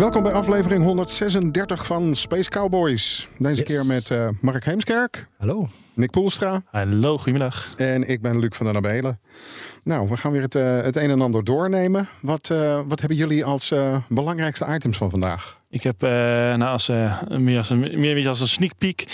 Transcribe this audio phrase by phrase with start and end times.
[0.00, 3.28] Welkom bij aflevering 136 van Space Cowboys.
[3.38, 3.64] Deze Yes.
[3.64, 5.68] keer met eh, Mark Heemskerk, Hallo.
[5.94, 7.68] Nick Poelstra Hallo, goedemiddag.
[7.76, 9.20] en ik ben Luc van der Nabelen.
[9.84, 12.08] Nou, we gaan weer het, eh, het een en ander doornemen.
[12.20, 15.58] Wat, eh, wat hebben jullie als eh, belangrijkste items van vandaag?
[15.70, 19.04] Ik heb eh, nou als, eh, meer, als een, meer een als een sneak peek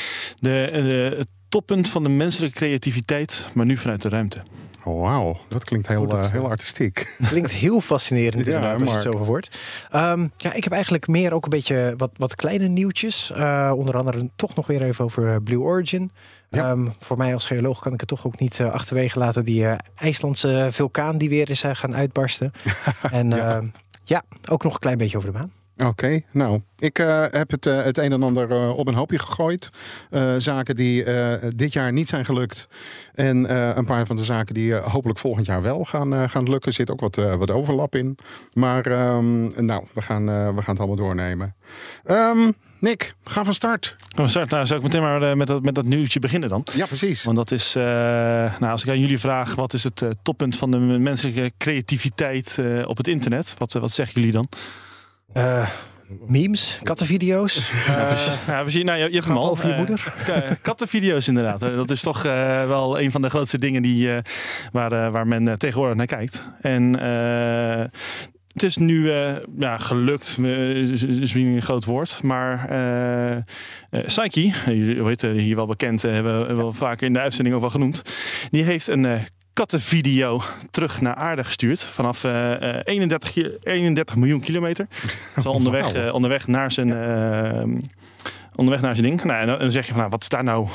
[0.40, 4.42] de, de, het toppunt van de menselijke creativiteit, maar nu vanuit de ruimte.
[4.86, 7.16] Oh, wauw, dat klinkt heel, dat, eh, heel artistiek.
[7.28, 9.59] Klinkt heel fascinerend Ja, inderdaad, als je het zo verwoordt.
[9.90, 13.30] Ehm, ja, ik heb eigenlijk meer ook een beetje wat, wat kleine nieuwtjes.
[13.30, 16.10] Eh, onder andere toch nog weer even over eh, Blue Origin.
[16.48, 16.70] Ja.
[16.70, 19.45] Ehm, voor mij als geoloog kan ik het toch ook niet achterwege laten.
[19.45, 22.52] Die IJslandse vulkaan die weer is gaan uitbarsten.
[23.10, 23.37] en Ja.
[23.37, 23.62] ja.
[24.02, 25.52] ja, ook nog een klein beetje over de maan.
[25.85, 29.19] Oké, nou, ik eh, heb het, eh, het een en ander eh, op een hoopje
[29.19, 29.71] gegooid.
[30.38, 31.05] Zaken die
[31.55, 32.68] dit jaar niet zijn gelukt.
[33.15, 36.68] En een paar van de zaken die hopelijk volgend jaar wel gaan, gaan lukken.
[36.68, 38.18] Er zit ook wat, wat overlap in.
[38.52, 41.55] Maar ehm, nou, we gaan, we gaan het allemaal doornemen.
[42.05, 43.96] Ehm, Nick, ga van start.
[44.16, 46.66] Nou, zou, nou, zou ik meteen maar met dat, met dat nieuwtje beginnen dan?
[46.73, 47.24] Ja, precies.
[47.24, 50.79] Want dat is, nou, als ik aan jullie vraag, wat is het toppunt van de
[50.79, 53.55] menselijke creativiteit op het internet?
[53.59, 54.49] Wat, wat zeggen jullie dan?
[55.37, 55.68] Eh,
[56.26, 57.56] memes, kattenvideo's.
[57.87, 59.51] Eh, ja, we zien, nou, je, je hebt hem al.
[59.51, 60.12] over je Eh, moeder.
[60.62, 61.60] kattenvideo's inderdaad.
[61.60, 62.23] Dat is toch
[62.66, 64.10] wel een van de grootste dingen die,
[64.72, 66.50] waar, waar men tegenwoordig naar kijkt.
[66.60, 66.94] En
[68.56, 69.10] het is nu
[69.59, 76.03] ja, gelukt, eh, is, een groot woord, maar eh, Psyche, jullie weten hier wel bekend,
[76.03, 78.03] hebben we hebben we vaker in de uitzending ook wel genoemd,
[78.50, 79.19] die heeft een
[79.56, 84.87] kattenvideo terug naar aarde gestuurd vanaf eh, eh, 31, ki- 31 miljoen kilometer.
[85.43, 87.62] Zo onderweg, eh, onderweg naar zijn eh,
[88.55, 89.25] onderweg naar zijn ding.
[89.25, 90.67] Nou, en dan- zeg je van, nou, wat is daar nou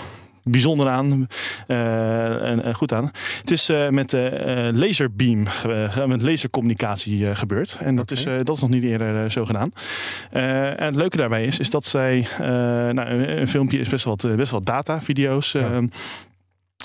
[0.43, 1.27] bijzonder aan
[1.67, 3.11] eh, en, goed aan?
[3.39, 5.43] Het is eh, met eh eh, laserbeam,
[6.05, 7.77] met lasercommunicatie eh, gebeurd.
[7.81, 9.71] En dat, is, eh, dat is nog niet eerder eh, zo gedaan.
[10.31, 12.47] Eh, en het leuke daarbij is, is dat zij, eh,
[12.89, 15.51] nou, een, filmpje is best wel, wat, eh, best wel data, video's.
[15.51, 15.81] Ja.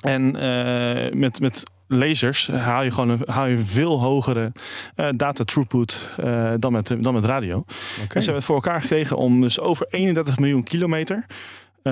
[0.06, 4.52] En eh, met, met lasers haal je gewoon een, haal je veel hogere
[4.94, 7.56] eh, data throughput eh, dan, met, dan met radio.
[7.56, 7.66] Oké.
[8.00, 11.26] En ze hebben het voor elkaar gekregen om dus over 31 miljoen kilometer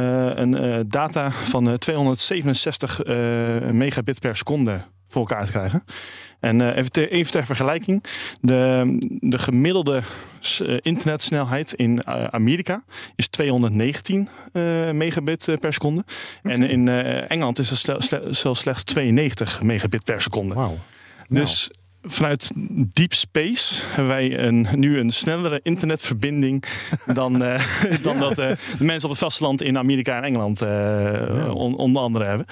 [0.01, 3.17] een data van eh, 267 eh,
[3.71, 5.85] megabit per seconde voor elkaar te krijgen.
[6.41, 8.05] En even, ter, even ter vergelijking,
[8.41, 10.03] de, de gemiddelde
[10.83, 12.85] internetsnelheid in eh, Amerika
[13.17, 16.05] is 219 eh, megabit eh, per seconde.
[16.43, 20.55] En in eh, Engeland is het zelfs slechts 92 megabit per seconde.
[21.29, 21.71] Dus
[22.07, 22.51] vanuit
[22.93, 26.65] deep space hebben wij een, nu een snellere internetverbinding
[27.15, 27.63] dan, eh,
[28.03, 32.03] dan dat eh, de mensen op het vasteland in Amerika en Engeland eh, on- onder
[32.03, 32.47] andere hebben.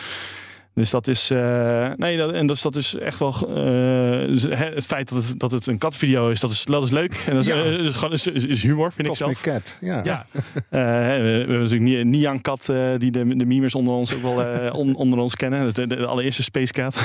[0.74, 3.34] Dus dat is, eh, nee, dat, en dus dat is echt wel.
[3.48, 6.90] eh, dus het feit dat het, dat het een katvideo is, dat is, dat is
[6.90, 7.22] leuk.
[7.26, 7.56] En dat is, Ja.
[7.64, 8.12] eh, is, gewoon,
[8.48, 9.40] is, humor, vind ik zelf.
[9.40, 9.76] Cat.
[9.80, 10.00] Ja.
[10.04, 10.26] Ja,
[10.70, 14.94] we, hebben natuurlijk Ni- Nian Kat, die de, de memers onder ons ook wel on-
[14.94, 15.62] onder ons kennen.
[15.64, 16.96] Dus de, de allereerste Space Cat.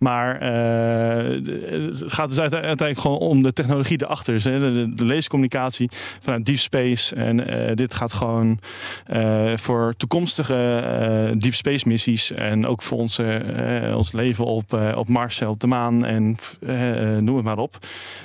[0.00, 1.30] Maar eh,
[2.00, 4.34] het gaat dus uite- uiteindelijk gewoon om de technologie erachter.
[4.34, 5.90] Dus, de, de, de leescommunicatie
[6.20, 7.14] vanuit deep space.
[7.14, 8.60] En eh, dit gaat gewoon
[9.06, 12.32] eh, voor toekomstige deep space missies.
[12.32, 16.04] En ook voor ons, eh, ons leven op, op Mars en op de maan.
[16.04, 16.36] En
[17.24, 17.78] noem het maar op.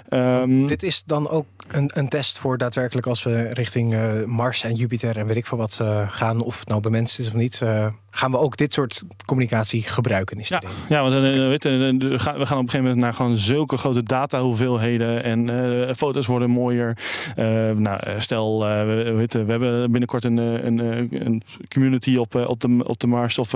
[0.10, 4.74] Ehm, Dit is dan ook een, een test voor daadwerkelijk als we richting Mars en
[4.74, 7.62] Jupiter en weet ik veel wat gaan, of het nou bemenst is of niet,
[8.10, 10.40] gaan we ook dit soort communicatie gebruiken.
[10.40, 13.78] Is Ja, ja want je, eh, we gaan op een gegeven moment naar gewoon zulke
[13.78, 16.98] grote data hoeveelheden en eh, foto's worden mooier.
[17.36, 20.80] Eh, nou, stel, we, we hebben binnenkort een, een,
[21.26, 21.42] een
[21.74, 23.54] community op, op, de, op de Mars of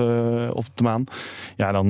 [0.50, 1.04] op de maan.
[1.56, 1.88] Ja, dan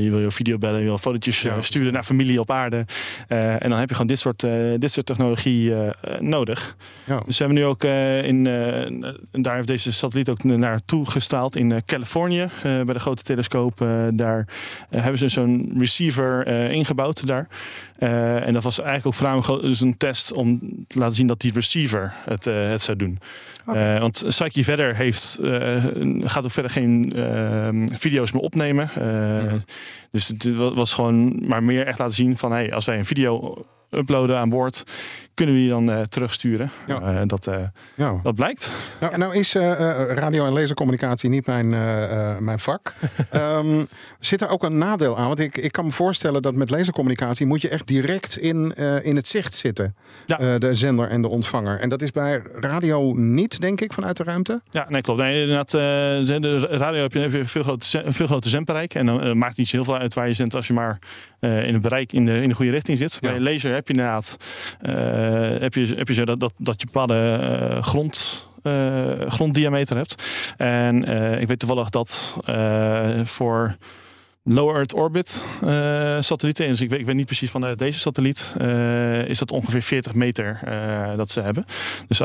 [0.00, 1.62] je wil je video bellen, je wil fotootjes Ja.
[1.62, 2.86] sturen naar familie op aarde.
[3.28, 4.40] En dan heb je gewoon dit soort,
[4.78, 5.72] dit soort technologie
[6.20, 6.76] nodig.
[7.04, 7.22] Ja.
[7.26, 7.84] Dus we hebben nu ook
[8.24, 8.46] in,
[9.30, 13.86] en daar heeft deze satelliet ook naartoe gestraald in Californië, bij de grote telescoop.
[14.14, 14.46] daar
[14.90, 17.48] hebben ze zo'n receiver eh, ingebouwd daar.
[18.02, 21.40] Eh, en dat was eigenlijk ook voornamelijk dus een test om te laten zien dat
[21.40, 23.18] die receiver het, eh, het zou doen.
[23.66, 23.78] Oké.
[23.94, 25.84] Eh, want Psyche verder heeft, eh,
[26.20, 27.68] gaat ook verder geen eh,
[27.98, 28.90] video's meer opnemen.
[28.94, 29.52] Eh,
[30.10, 33.04] Dus het wa- was gewoon maar meer echt laten zien van hey, als wij een
[33.04, 34.82] video uploaden aan boord,
[35.34, 36.70] kunnen we die dan eh, terugsturen.
[36.86, 37.24] Ja.
[37.24, 37.58] Dat, eh,
[37.96, 38.20] Ja.
[38.22, 38.70] dat blijkt.
[39.00, 39.52] Nou, nou is
[40.14, 42.92] radio- en lasercommunicatie niet mijn, eh, eh, mijn vak.
[43.30, 43.84] Ehm,
[44.20, 45.26] zit er ook een nadeel aan?
[45.26, 49.04] Want ik, ik kan me voorstellen dat met lasercommunicatie moet je echt direct in, eh,
[49.04, 49.94] in het zicht zitten.
[50.26, 50.38] Ja.
[50.38, 51.80] Eh, de zender en de ontvanger.
[51.80, 54.62] En dat is bij radio niet, denk ik, vanuit de ruimte.
[54.70, 55.20] Ja, nee, klopt.
[55.20, 58.94] Nee, inderdaad, eh, de radio heb je een veel een veel groter zendbereik.
[58.94, 60.98] En dan maakt het niet zo heel veel uit waar je zendt als je maar
[61.40, 63.18] in het bereik in de, in de goede richting zit.
[63.20, 63.30] Ja.
[63.30, 64.36] Bij laser heb je inderdaad
[65.60, 68.48] heb je, heb je zo dat, dat, dat je bepaalde grond,
[69.28, 70.22] gronddiameter hebt.
[70.56, 71.04] En
[71.40, 72.36] ik weet toevallig dat
[73.24, 73.76] voor
[74.44, 77.98] low Earth orbit eh, satellieten, dus ik weet, ik weet niet precies van eh, deze
[77.98, 81.64] satelliet, eh, is dat ongeveer 40 meter eh, dat ze hebben.
[82.08, 82.18] Dus,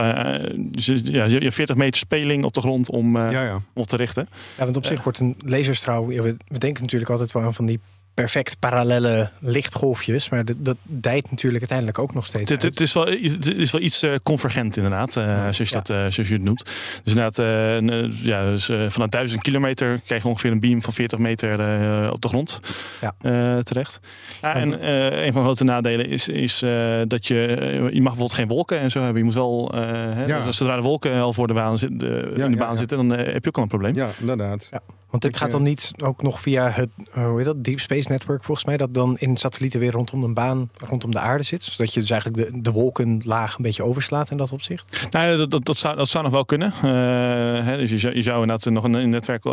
[1.03, 3.55] ja, je hebt 40 meter speling op de grond om, eh, Ja, ja.
[3.55, 4.27] om op te richten.
[4.57, 6.09] Ja, want op zich wordt een laserstraal...
[6.09, 7.79] ja, we, we denken natuurlijk altijd wel aan van die
[8.21, 10.29] perfect parallelle lichtgolfjes.
[10.29, 12.73] Maar dat, dat dijt natuurlijk uiteindelijk ook nog steeds Het, het, uit.
[12.79, 15.71] het is wel, het is wel iets eh, convergent inderdaad, eh, zoals, je Ja.
[15.71, 16.63] dat, eh, zoals je het noemt.
[17.03, 20.81] Dus inderdaad, een, eh, ja, dus, eh, vanaf 1000 kilometer krijg je ongeveer een beam
[20.81, 22.59] van 40 meter eh, op de grond
[23.01, 23.13] Ja.
[23.21, 23.99] eh, terecht.
[24.41, 27.91] Ja, en eh, een van de grote nadelen is, is eh, dat je, je mag
[27.91, 29.17] bijvoorbeeld geen wolken en zo hebben.
[29.17, 30.45] Je moet wel, eh, hè, Ja.
[30.45, 32.77] dus zodra de wolken al voor de baan, zit, de, Ja, in de baan ja.
[32.77, 33.95] zitten, dan heb je ook al een probleem.
[33.95, 34.69] ja, inderdaad.
[35.09, 38.06] Want dit Ik, gaat dan niet ook nog via het hoe heet dat, Deep Space
[38.09, 38.77] Network volgens mij...
[38.77, 41.63] dat dan in satellieten weer rondom een baan rondom de aarde zit.
[41.63, 45.07] Zodat je dus eigenlijk de, de wolkenlaag een beetje overslaat in dat opzicht.
[45.11, 46.73] Nou, ja, dat, dat, dat, zou, dat zou nog wel kunnen.
[46.81, 49.51] Eh, hè, dus je zou, je zou inderdaad nog een, een netwerk, eh,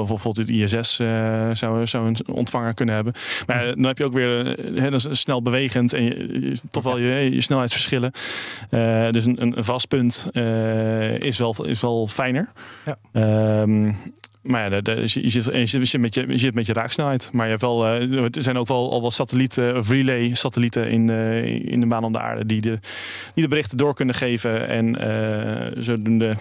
[0.00, 3.12] of bijvoorbeeld het ISS, eh, zou, zou een ontvanger kunnen hebben.
[3.46, 4.44] Maar dan heb je ook weer,
[4.74, 8.12] hè, dat is snel bewegend en je, je- toch wel je, je snelheidsverschillen.
[9.12, 10.26] Dus een, een, vast punt
[11.18, 12.52] is, wel, is wel fijner.
[12.84, 12.96] Ja.
[13.12, 13.92] Ehm,
[14.42, 17.28] maar ja, de, de- je, zit, je, zit- met je, je zit met je raaksnelheid.
[17.32, 20.90] Maar je hebt wel, eh, er zijn ook wel al wel satellieten of relay satellieten
[20.90, 22.78] in, eh, in de baan om de aarde die de,
[23.34, 26.36] die de berichten door kunnen geven en eh, zodoende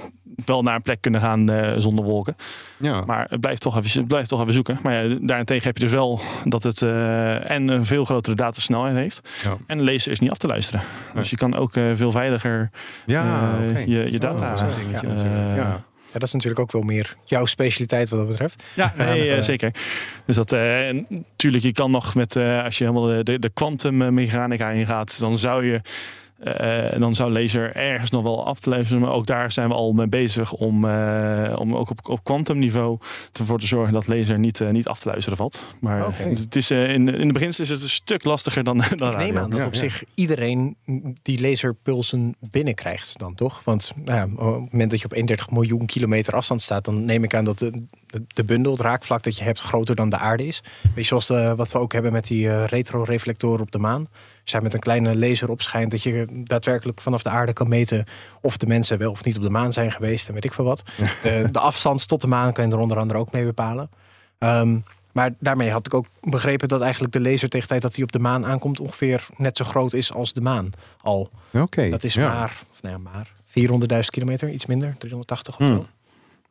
[0.45, 2.35] wel naar een plek kunnen gaan eh, zonder wolken.
[2.77, 3.01] Ja.
[3.05, 4.79] Maar het blijft toch even, het blijft toch even zoeken.
[4.83, 8.95] Maar ja, daarentegen heb je dus wel dat het eh, en een veel grotere datasnelheid
[8.95, 9.21] heeft.
[9.43, 9.57] Ja.
[9.67, 10.81] En lezen is niet af te luisteren.
[11.05, 11.15] Nee.
[11.21, 12.69] Dus je kan ook eh, veel veiliger
[13.05, 14.49] Ja, eh, je, je Oh, data.
[14.55, 15.55] dat is een dingetje eh, natuurlijk.
[15.57, 15.83] ja.
[16.17, 18.63] Ja, dat is natuurlijk ook wel meer jouw specialiteit wat dat betreft.
[18.73, 19.71] Ja, nee, dat, eh, eh, zeker.
[20.25, 23.49] Dus dat, eh, en natuurlijk, je kan nog met, als je helemaal de, de, de
[23.49, 25.81] kwantummechanica ingaat, dan zou je,
[26.39, 29.01] eh, dan zou laser ergens nog wel af te luisteren.
[29.01, 32.97] Maar ook daar zijn we al mee bezig om, eh, om ook op, op kwantumniveau
[33.39, 35.65] ervoor te zorgen dat laser niet, eh, niet af te luisteren valt.
[35.79, 39.11] Maar het is, eh, in, in de beginsel is het een stuk lastiger dan, dan
[39.11, 39.41] Ik neem radio.
[39.41, 39.79] aan dat Ja, op ja.
[39.79, 40.75] zich iedereen
[41.21, 43.61] die laserpulsen binnenkrijgt dan toch?
[43.63, 46.85] Want nou ja, op het moment dat je op 31 miljoen kilometer afstand staat...
[46.85, 47.71] dan neem ik aan dat de,
[48.07, 49.59] de, de bundel, het raakvlak dat je hebt...
[49.59, 50.63] groter dan de aarde is.
[50.81, 54.07] Weet je, zoals de, wat we ook hebben met die eh, retroreflectoren op de maan.
[54.41, 55.91] Als jij met een kleine laser opschijnt...
[55.91, 58.05] dat je daadwerkelijk vanaf de aarde kan meten...
[58.41, 60.65] of de mensen wel of niet op de maan zijn geweest en weet ik veel
[60.65, 60.83] wat.
[61.23, 63.89] De, de afstand tot de maan kan je er onder andere ook mee bepalen.
[64.37, 64.77] Ehm,
[65.11, 68.03] maar daarmee had ik ook begrepen dat eigenlijk de laser tegen de tijd dat hij
[68.03, 70.69] op de maan aankomt ongeveer net zo groot is als de maan
[71.01, 71.29] al.
[71.53, 71.89] Oké.
[71.89, 72.33] Dat is ja.
[72.33, 73.31] maar, of nou ja, maar
[73.93, 75.85] 400.000 kilometer, iets minder, 380 of Hmm.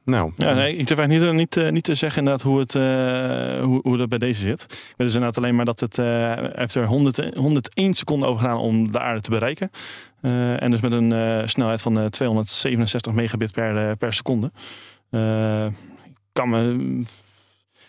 [0.07, 3.63] Nou, Ja, ik durf eigenlijk niet, niet, eh, niet te zeggen inderdaad hoe, het, eh,
[3.65, 4.63] hoe, hoe dat bij deze zit.
[4.63, 8.41] Ik weet dus inderdaad alleen maar dat het, eh, heeft er 100, 101 seconden over
[8.41, 9.71] gedaan om de aarde te bereiken.
[10.21, 14.51] Eh, en dus met een eh, snelheid van eh, 267 megabit per, eh, per seconde.
[15.11, 15.67] Eh,
[16.33, 16.59] kan me...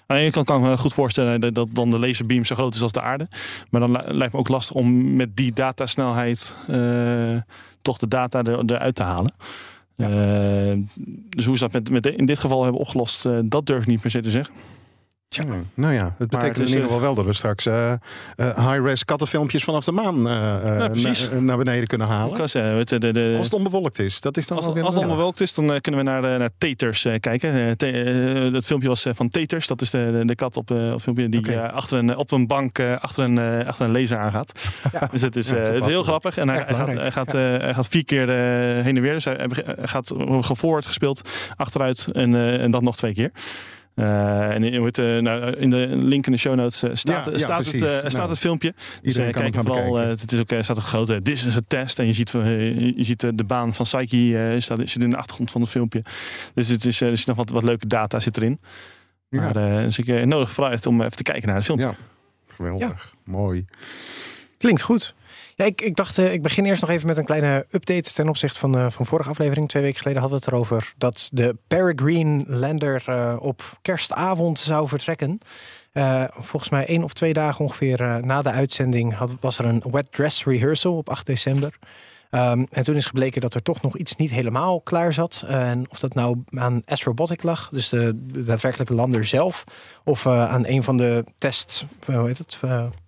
[0.10, 2.76] Aan de ene kant kan ik me goed voorstellen dat, dan de laserbeam zo groot
[2.76, 3.28] is als de aarde.
[3.70, 7.38] Maar dan li- lijkt me ook lastig om met die datasnelheid eh,
[7.82, 9.34] toch de data er, eruit te halen.
[9.98, 10.78] Eh,
[11.30, 13.88] dus hoe ze dat met, met in dit geval hebben opgelost, eh, dat durf ik
[13.88, 14.54] niet per se te zeggen.
[15.30, 15.44] Tja,
[15.74, 18.00] nou ja, het betekent in ieder eh, geval wel dat we straks eh, eh,
[18.38, 20.56] high-res kattenfilmpjes vanaf de maan eh,
[20.86, 22.36] eh, Ja, na- naar beneden kunnen halen.
[23.38, 26.04] Als het onbewolkt is, dat is dan als, als het welkt is, dan eh, kunnen
[26.06, 27.54] we naar, naar Taters eh, kijken.
[27.54, 29.68] Eh, te- eh, dat filmpje was eh, van Taters.
[29.68, 32.32] Dat is de, de, de kat op, eh, op filmpje die eh, achter een, op
[32.32, 34.52] een bank eh, achter, een, eh, achter een laser aangaat.
[35.12, 36.38] Dus het is, Ja, eh, het is heel grappig.
[36.38, 39.14] En hij, gaat, hij, gaat, eh, hij gaat vier keer eh, heen en weer.
[39.14, 41.22] Dus hij, hij gaat voorwaarts gespeeld,
[41.56, 43.32] achteruit en, eh, en dat nog twee keer.
[43.98, 47.32] Eh, en in, eh, nou, in de link in de show notes eh, staat, Ja,
[47.32, 47.90] ja, staat, het, precies.
[47.92, 48.74] eh, staat Nou, het filmpje.
[49.02, 51.58] Dus het kijk gaan vooral, eh, het is ook, er staat een grote This is
[51.58, 52.00] a test.
[52.00, 55.52] En je ziet, je ziet de baan van Psyche eh, staat, zit in de achtergrond
[55.52, 56.04] van het filmpje.
[56.54, 58.60] Dus het is, er zit nog wat, wat leuke data zit erin.
[59.30, 59.42] Ja.
[59.42, 61.88] Maar, dus ik nodig vooral uit om even te kijken naar het filmpje.
[61.88, 61.96] Ja.
[62.56, 63.14] Geweldig.
[63.24, 63.66] Mooi.
[64.58, 65.16] Klinkt goed.
[65.66, 68.60] Ik, ik dacht, eh, ik begin eerst nog even met een kleine update ten opzichte
[68.60, 69.70] van, eh, van vorige aflevering.
[69.70, 74.88] Twee weken geleden hadden we het erover dat de Peregrine Lander eh, op kerstavond zou
[74.88, 75.40] vertrekken.
[76.30, 80.12] Volgens mij één of twee dagen ongeveer na de uitzending had, was er een wet
[80.12, 81.80] dress rehearsal op 8 december.
[82.30, 85.44] Ehm, en toen is gebleken dat er toch nog iets niet helemaal klaar zat.
[85.48, 88.12] En of dat nou aan Astrobotic lag, dus de,
[88.44, 89.64] daadwerkelijke lander zelf,
[90.04, 92.60] of aan een van de tests, eh, hoe heet het,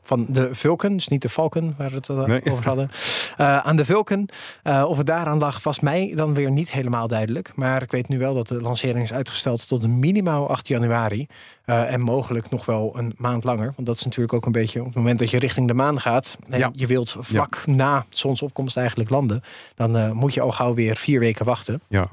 [0.10, 2.42] van de Vulcan, dus niet de Falcon waar we het eh, Nee.
[2.52, 2.90] over hadden,
[3.38, 4.30] Eh, aan de Vulcan.
[4.64, 7.52] Eh, of het daaraan lag, was mij dan weer niet helemaal duidelijk.
[7.56, 11.28] Maar ik weet nu wel dat de lancering is uitgesteld tot minimaal 8 januari.
[11.66, 13.74] En mogelijk nog wel een maand langer.
[13.76, 16.00] Want dat is natuurlijk ook een beetje op het moment dat je richting de maan
[16.00, 16.38] gaat.
[16.50, 16.70] En Ja.
[16.74, 19.42] je wilt vlak na zonsopkomst eigenlijk landen.
[19.76, 21.82] Dan moet je al gauw weer vier weken wachten.
[21.88, 22.08] Ja.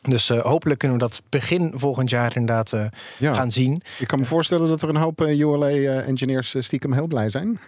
[0.00, 2.84] Dus eh, hopelijk kunnen we dat begin volgend jaar inderdaad eh,
[3.18, 3.34] Ja.
[3.34, 3.82] gaan zien.
[3.98, 7.60] Ik kan me voorstellen dat er een hoop ULA-engineers eh, stiekem heel blij zijn.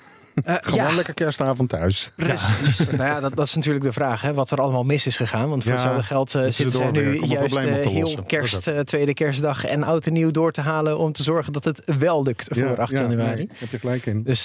[0.44, 2.10] Eh, Gewoon ja, lekker kerstavond thuis.
[2.16, 2.78] Precies.
[2.78, 5.48] nou ja, dat, dat is natuurlijk de vraag, hè, wat er allemaal mis is gegaan.
[5.48, 9.64] Want voor hetzelfde geld eh, ze zitten zij nu juist te heel kerst, tweede kerstdag
[9.64, 12.78] en oud en nieuw door te halen om te zorgen dat het wel lukt voor
[12.78, 13.34] 8 januari.
[13.34, 14.22] nee, heb je gelijk in.
[14.22, 14.44] Dus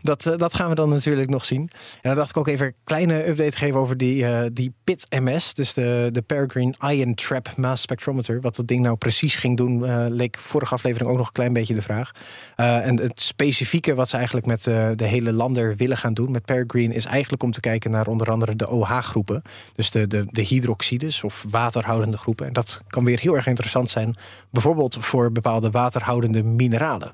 [0.00, 1.60] dat, dat gaan we dan natuurlijk nog zien.
[1.60, 1.68] En
[2.02, 5.54] dan dacht ik ook even een kleine update geven over die, die PIT MS.
[5.54, 8.40] Dus de, de Peregrine Ion Trap Mass Spectrometer.
[8.40, 11.74] Wat dat ding nou precies ging doen, leek vorige aflevering ook nog een klein beetje
[11.74, 12.10] de vraag.
[12.56, 16.94] En het specifieke wat ze eigenlijk met de hele lander willen gaan doen met Peregrine
[16.94, 19.42] is eigenlijk om te kijken naar onder andere de OH-groepen.
[19.74, 22.46] Dus de, de, de hydroxides of waterhoudende groepen.
[22.46, 24.16] En dat kan weer heel erg interessant zijn.
[24.50, 27.12] Bijvoorbeeld voor bepaalde waterhoudende mineralen.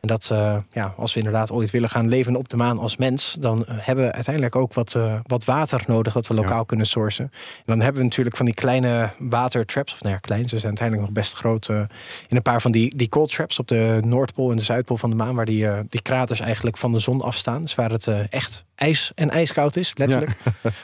[0.00, 2.96] En dat, eh, ja, als we inderdaad ooit willen gaan leven op de maan als
[2.96, 6.58] mens, dan eh, hebben we uiteindelijk ook wat, eh, wat water nodig dat we lokaal
[6.58, 6.64] Ja.
[6.64, 7.24] kunnen sourcen.
[7.24, 10.64] En dan hebben we natuurlijk van die kleine watertraps, of nou ja, klein, ze zijn
[10.64, 11.68] uiteindelijk nog best groot.
[12.28, 15.10] in een paar van die, die cold traps op de Noordpool en de Zuidpool van
[15.10, 17.62] de maan, waar die, die kraters eigenlijk van de zon afstaan.
[17.62, 20.30] Dus waar het echt ijs en ijskoud is, letterlijk.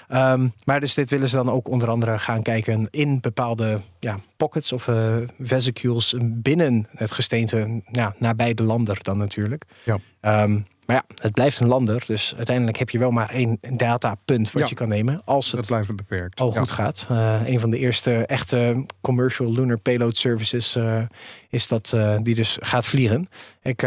[0.08, 4.18] Ehm, maar dus dit willen ze dan ook onder andere gaan kijken in bepaalde ja,
[4.36, 9.64] pockets of eh, vesicules binnen het gesteente, ja, nabij de lander dan natuurlijk.
[9.84, 9.98] Ja.
[10.20, 10.52] Ehm,
[10.86, 14.62] maar ja, het blijft een lander, dus uiteindelijk heb je wel maar één datapunt wat
[14.62, 14.68] Ja.
[14.68, 16.40] je kan nemen als Dat het blijft beperkt.
[16.40, 17.06] al goed gaat.
[17.08, 21.02] Eh, een van de eerste echte commercial lunar payload services eh,
[21.50, 23.28] is dat die dus gaat vliegen.
[23.62, 23.82] Ik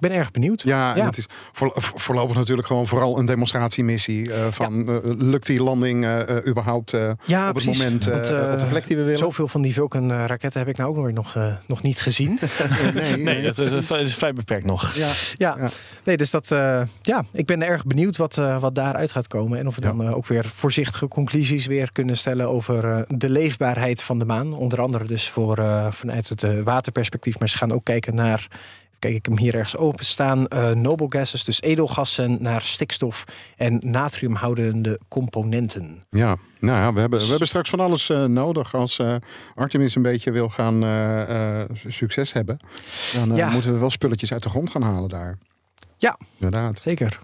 [0.00, 0.62] ben erg benieuwd.
[0.62, 1.06] Ja, en Ja.
[1.06, 4.32] het is voor, voor- voorlopig natuurlijk gewoon vooral een demonstratiemissie.
[4.32, 8.30] eh, van eh, lukt die landing eh, überhaupt eh, Ja, op het moment eh, Want,
[8.52, 9.18] op de plek die we willen?
[9.18, 12.38] Zoveel van die Vulcan eh, raketten heb ik nou ook nooit nog, nog niet gezien.
[12.94, 14.94] nee, Nee, dat is, dat is vrij beperkt nog.
[14.94, 15.54] Ja, ja.
[15.58, 15.68] Ja.
[16.04, 19.58] nee, dus dat, eh, ja, ik ben erg benieuwd wat, eh, wat daaruit gaat komen.
[19.58, 19.92] En of we Ja.
[19.92, 24.52] dan ook weer voorzichtige conclusies weer kunnen stellen over eh, de leefbaarheid van de maan.
[24.54, 27.38] Onder andere dus voor, eh, vanuit het waterperspectief.
[27.38, 28.46] Maar ze gaan ook kijken naar,
[29.00, 33.24] kijk ik hem hier ergens open staan, eh, noble gases, dus edelgassen, naar stikstof
[33.56, 36.02] en natriumhoudende componenten.
[36.10, 36.36] ja.
[36.60, 38.74] Nou ja, we hebben, we hebben straks van alles eh, nodig.
[38.74, 39.14] Als eh,
[39.54, 40.84] Artemis een beetje wil gaan
[41.88, 42.56] succes hebben,
[43.14, 43.50] dan Ja.
[43.50, 45.38] moeten we wel spulletjes uit de grond gaan halen daar.
[45.98, 46.18] Ja.
[46.36, 46.78] Inderdaad.
[46.78, 47.20] Zeker.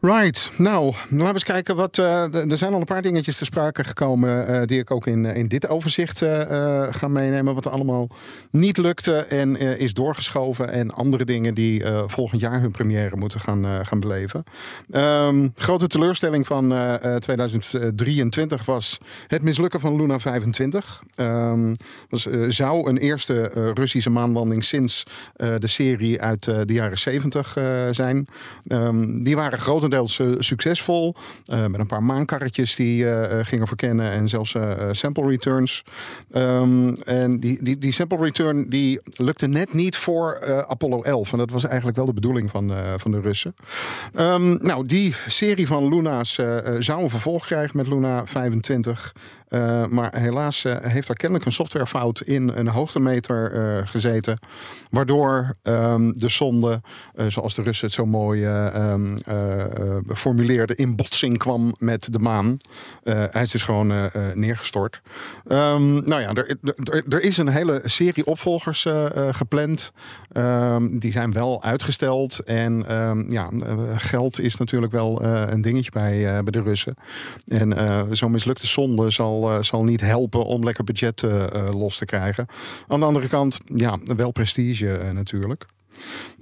[0.00, 1.98] Right, nou, laten we eens kijken wat.
[1.98, 4.46] eh, er zijn al een paar dingetjes te sprake gekomen.
[4.46, 7.54] eh, die ik ook in, in dit overzicht eh, eh, ga meenemen.
[7.54, 8.08] Wat er allemaal
[8.50, 10.70] niet lukte en eh, is doorgeschoven.
[10.72, 14.44] En andere dingen die eh, volgend jaar hun première moeten gaan, eh, gaan beleven.
[14.90, 21.02] Ehm, grote teleurstelling van eh, eh, 2023 was het mislukken van Luna 25.
[21.14, 21.74] Ehm
[22.08, 25.02] was, eh, zou een eerste eh, Russische maanlanding sinds
[25.36, 28.26] eh, de serie uit eh, de jaren 70 eh, zijn.
[28.66, 31.14] Ehm, die waren grotendeels succesvol.
[31.44, 34.54] eh, met een paar maankarretjes die eh, eh, gingen verkennen en zelfs
[34.90, 35.84] sample returns.
[36.30, 41.32] Ehm, en die, die, die sample return die lukte net niet voor Apollo 11.
[41.32, 43.54] En dat was eigenlijk wel de bedoeling van, van de Russen.
[44.14, 46.40] Ehm, nou, die serie van Luna's
[46.78, 49.14] zou een vervolg krijgen met Luna 25.
[49.48, 54.38] Eh, maar helaas eh, heeft er kennelijk een softwarefout in een hoogtemeter eh, gezeten.
[54.90, 56.80] Waardoor ehm, de zonde,
[57.28, 62.12] zoals de Russen het zo mooi eh, ehm, eh, eh, formuleerden, in botsing kwam met
[62.12, 62.56] de maan.
[63.04, 65.00] Hij is dus gewoon neergestort.
[65.46, 66.56] Ehm, nou ja, er,
[67.08, 68.86] er, is een hele serie opvolgers
[69.30, 69.92] gepland.
[70.90, 72.38] Die zijn wel uitgesteld.
[72.40, 72.84] En
[73.28, 73.50] ja,
[73.96, 76.94] geld is natuurlijk wel een dingetje bij, bij de Russen.
[77.48, 77.74] En
[78.16, 82.04] zo'n mislukte zonde zal, eh, zal niet helpen om lekker budget eh, eh, los te
[82.04, 82.46] krijgen.
[82.88, 85.66] Aan de andere kant, ja, wel prestige natuurlijk.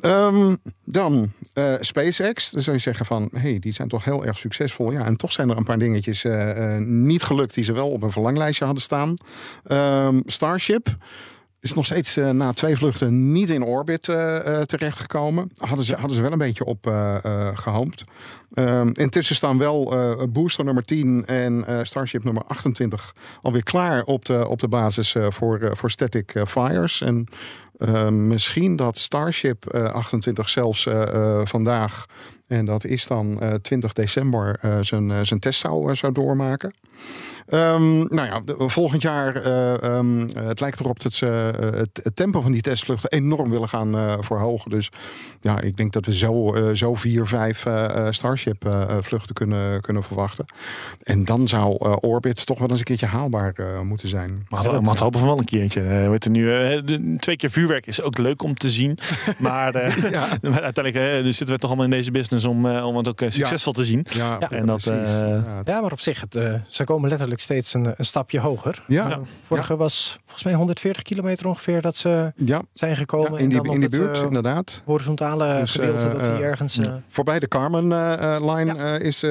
[0.00, 1.32] Ehm, dan
[1.80, 2.50] SpaceX.
[2.50, 4.92] Dan zou je zeggen van, hey, die zijn toch heel erg succesvol.
[4.92, 6.26] Ja, en toch zijn er een paar dingetjes
[6.78, 9.14] niet gelukt die ze wel op een verlanglijstje hadden staan.
[9.64, 10.96] Ehm, Starship.
[11.64, 15.50] Is nog steeds eh, na twee vluchten niet in orbit eh, eh, terechtgekomen.
[15.56, 18.04] Hadden ze, hadden ze wel een beetje op eh, eh, gehoopt.
[18.54, 19.94] Ehm, intussen staan wel
[20.32, 25.70] booster nummer 10 en Starship nummer 28 alweer klaar op de, op de basis voor,
[25.76, 27.00] voor static fires.
[27.00, 27.28] En
[28.10, 30.88] misschien dat Starship eh, 28 zelfs
[31.44, 32.06] vandaag,
[32.46, 36.74] en dat is dan eh, 20 december, zijn, zijn test zou, zou doormaken.
[37.48, 41.70] Ehm, nou ja, de- volgend jaar, eh, ehm, eh, het lijkt erop dat ze eh,
[41.78, 44.70] het, het tempo van die testvluchten enorm willen gaan eh, verhogen.
[44.70, 44.88] Dus
[45.40, 48.88] ja, ik denk dat we zo, eh, zo vier, vijf eh, eh, Starship eh, eh,
[49.00, 50.44] vluchten kunnen, kunnen verwachten.
[51.02, 54.46] En dan zou eh, Orbit toch wel eens een keertje haalbaar eh, moeten zijn.
[54.48, 55.80] Maar het mag hopen van wel een keertje.
[55.80, 58.98] Eh, we weten nu, eh, de- twee keer vuurwerk is ook leuk om te zien.
[59.38, 59.96] Maar, eh,
[60.42, 63.20] maar uiteindelijk dus zitten we toch allemaal in deze business om, eh, om het ook
[63.28, 64.06] succesvol te zien.
[64.10, 67.74] Ja, en dat, eh, Ja, Ja, maar op zich, het, eh, ze komen letterlijk steeds
[67.74, 68.84] een, een stapje hoger.
[68.86, 69.20] Ja.
[69.42, 73.32] Vorige was volgens mij 140 kilometer ongeveer dat ze ja, zijn gekomen.
[73.32, 74.82] ja, in die, dan in die op het, buurt, eh, inderdaad.
[74.84, 76.78] horizontale Dus, gedeelte eh, dat hij eh, ergens...
[76.78, 79.24] eh, Voorbij de Carmen-line is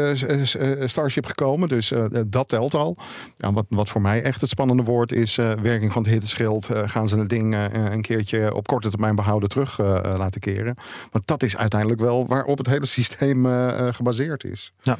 [0.86, 1.68] Starship gekomen.
[1.68, 1.92] Dus
[2.26, 2.98] dat telt al.
[3.38, 5.36] Ja, wat, wat voor mij echt het spannende woord is...
[5.62, 6.70] werking van het hitteschild.
[6.86, 10.76] Gaan ze het ding een keertje op korte termijn behouden terug laten keren.
[11.12, 13.46] Want dat is uiteindelijk wel waarop het hele systeem
[13.94, 14.74] gebaseerd is.
[14.82, 14.98] Ja.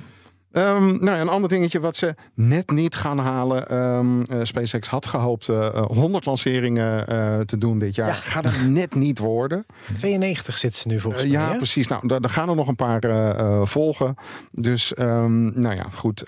[0.54, 3.68] Ehm, nou, ja, een ander dingetje wat ze net niet gaan halen.
[3.70, 8.14] ehm, eh, SpaceX had gehoopt eh, eh, 100 lanceringen eh, te doen dit jaar.
[8.14, 9.66] Gaat het net niet worden.
[9.98, 11.40] 92 zitten ze nu volgens Eh, mij.
[11.40, 11.58] ja, hè?
[11.58, 11.88] precies.
[11.88, 14.16] Nou, daar, daar gaan er nog een paar eh, eh, volgen.
[14.52, 16.24] Dus, ehm, nou ja, goed.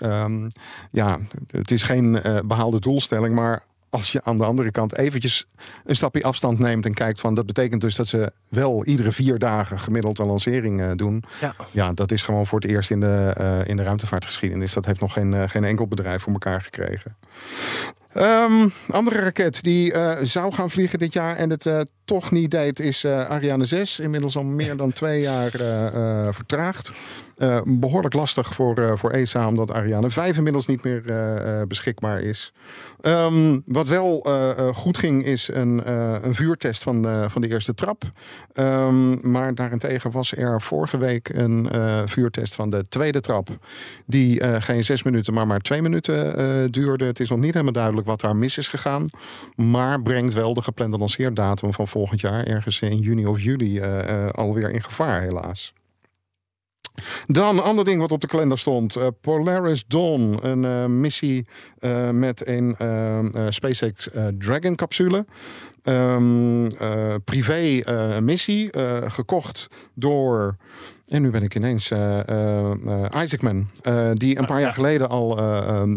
[0.90, 1.18] ja,
[1.50, 3.62] het is geen eh, behaalde doelstelling, maar
[3.96, 5.46] als je aan de andere kant eventjes
[5.84, 9.38] een stapje afstand neemt en kijkt van dat betekent dus dat ze wel iedere vier
[9.38, 11.24] dagen gemiddeld een lancering eh, doen.
[11.40, 11.54] Ja.
[11.70, 14.72] Ja, dat is gewoon voor het eerst in de, eh, in de ruimtevaartgeschiedenis.
[14.72, 17.16] Dat heeft nog geen, eh, geen enkel bedrijf voor elkaar gekregen.
[18.12, 23.04] Ehm, andere raket die zou gaan vliegen dit jaar en het toch niet deed, is
[23.04, 24.00] Ariane 6.
[24.00, 25.50] Inmiddels al meer dan twee jaar
[26.34, 26.92] vertraagd.
[27.36, 32.20] Eh, behoorlijk lastig voor, eh, voor ESA, omdat Ariane 5 inmiddels niet meer eh, beschikbaar
[32.20, 32.52] is.
[33.00, 34.26] Ehm, wat wel
[34.74, 35.90] goed ging, is een,
[36.26, 38.02] een vuurtest van, van de eerste trap.
[38.52, 41.68] Ehm, maar daarentegen was er vorige week een
[42.06, 43.48] vuurtest van de tweede trap.
[44.06, 47.04] Die geen zes minuten, maar maar twee minuten duurde.
[47.04, 49.08] Het is nog niet helemaal duidelijk wat daar mis is gegaan.
[49.56, 53.82] Maar brengt wel de geplande lanceerdatum van volgend jaar, ergens in juni of juli,
[54.30, 55.74] alweer in gevaar, helaas.
[57.26, 58.96] Dan ander ding wat op de kalender stond.
[58.96, 61.46] eh, Polaris Dawn, een eh, missie
[61.78, 62.76] eh, met een
[63.48, 65.26] SpaceX Dragon capsule.
[65.82, 67.82] Eh, privé
[68.20, 68.70] missie,
[69.06, 70.56] gekocht door...
[71.06, 73.66] En nu ben ik ineens eh, eh, eh, Isaacman,
[74.12, 75.36] die een paar jaar geleden al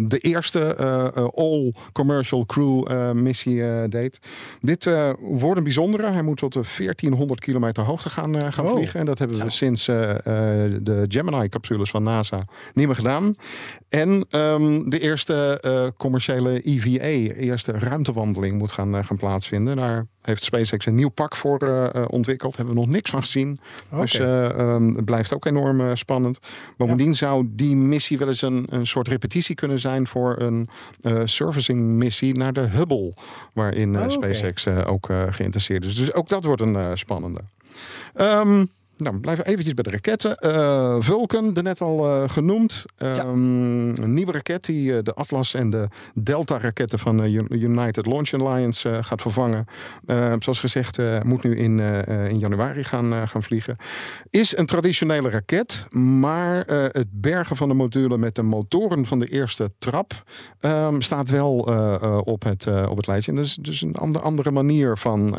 [0.07, 4.19] de eerste eh, all-commercial crew missie deed.
[4.61, 6.11] Dit wordt een bijzondere.
[6.11, 8.71] Hij moet tot de 1400 kilometer hoogte gaan, gaan Oh.
[8.75, 8.99] vliegen.
[8.99, 13.33] En dat hebben we sinds de Gemini-capsules van NASA niet meer gedaan.
[13.89, 19.75] En ehm, de eerste commerciële EVA, eerste ruimtewandeling, moet gaan, gaan plaatsvinden.
[19.75, 22.55] Daar heeft SpaceX een nieuw pak voor eh, ontwikkeld.
[22.55, 23.59] Hebben we nog niks van gezien.
[23.91, 26.39] Dus eh, ehm, het blijft ook enorm spannend.
[26.77, 30.69] Bovendien zou die missie wel eens een, een soort repetitie kunnen zijn voor een
[31.23, 33.13] servicing missie naar de Hubble.
[33.53, 34.09] Waarin Oh.
[34.09, 35.95] SpaceX ook geïnteresseerd is.
[35.95, 37.39] Dus ook dat wordt een spannende.
[38.13, 38.65] Ehm,
[38.99, 40.37] nou, we blijven eventjes bij de raketten.
[40.37, 42.85] Eh, Vulcan, de net al eh, genoemd.
[42.97, 43.27] Ehm,
[43.89, 48.99] Een nieuwe raket die eh, de Atlas en de Delta-raketten van Un- United Launch Alliance
[49.03, 49.65] gaat vervangen.
[50.05, 51.79] Eh, zoals gezegd, moet nu in,
[52.29, 53.75] in januari gaan, gaan vliegen.
[54.29, 59.27] Is een traditionele raket, maar het bergen van de module met de motoren van de
[59.27, 60.23] eerste trap
[60.59, 61.53] ehm, staat wel
[62.23, 63.31] op, het, op het lijstje.
[63.31, 65.37] En dat is dus een ander, andere manier van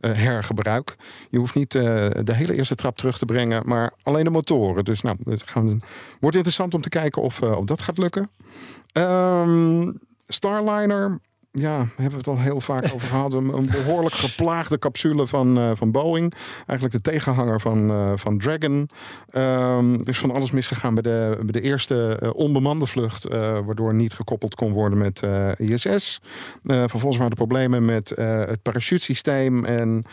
[0.00, 0.96] hergebruik.
[1.30, 4.84] Je hoeft niet de hele eerste trap terug te brengen, maar alleen de motoren.
[4.84, 5.80] Dus nou, het gaan,
[6.20, 8.30] wordt interessant om te kijken of, eh, of dat gaat lukken.
[8.92, 9.92] Ehm,
[10.26, 11.20] Starliner.
[11.52, 13.32] Ja, hebben we het al heel vaak over gehad.
[13.32, 16.34] Een, behoorlijk geplaagde capsule van, eh, van Boeing.
[16.66, 18.88] Eigenlijk de tegenhanger van, eh, van Dragon.
[19.30, 23.28] Ehm, er is van alles misgegaan bij de, bij de eerste eh, onbemande vlucht.
[23.64, 25.22] waardoor niet gekoppeld kon worden met
[25.56, 26.20] ISS.
[26.64, 29.64] Vervolgens waren er problemen met het parachutesysteem.
[29.64, 30.04] En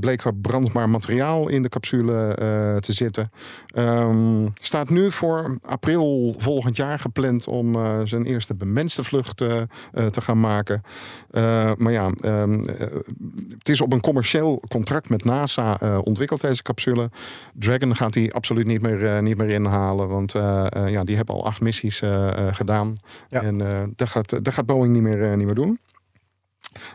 [0.00, 2.34] bleek er brandbaar materiaal in de capsule
[2.80, 3.30] te zitten.
[3.66, 7.76] Ehm, staat nu voor april volgend jaar gepland om
[8.06, 10.83] zijn eerste bemenste vlucht te gaan maken.
[11.30, 12.86] Eh, maar ja, ehm, eh,
[13.58, 17.10] het is op een commercieel contract met NASA eh, ontwikkeld, deze capsule.
[17.54, 20.32] Dragon gaat die absoluut niet meer, niet meer inhalen, want
[20.86, 22.02] ja, die hebben al acht missies
[22.50, 22.96] gedaan.
[23.28, 23.42] Ja.
[23.42, 25.78] En dat, gaat, dat gaat Boeing niet meer, niet meer doen.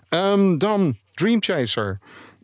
[0.10, 2.00] Ehm, dan Dream Chaser.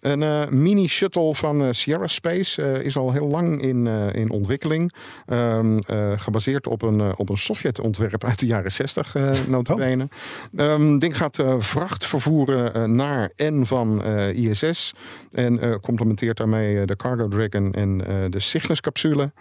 [0.06, 4.94] Een eh, mini-shuttle van eh, Sierra Space eh, is al heel lang in, in ontwikkeling.
[5.26, 10.08] Ehm, eh, gebaseerd op een, op een Sovjet-ontwerp uit de jaren 60, eh notabene.
[10.56, 14.94] Ehm, ding gaat vracht vervoeren naar en van ISS.
[15.32, 17.98] En complementeert daarmee de Cargo Dragon en
[18.30, 19.32] de Cygnus-capsule.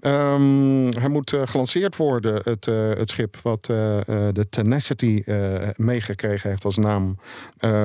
[0.00, 2.64] Ehm, hij moet gelanceerd worden, het,
[2.98, 5.22] het schip wat de Tenacity
[5.76, 7.16] meegekregen heeft als naam.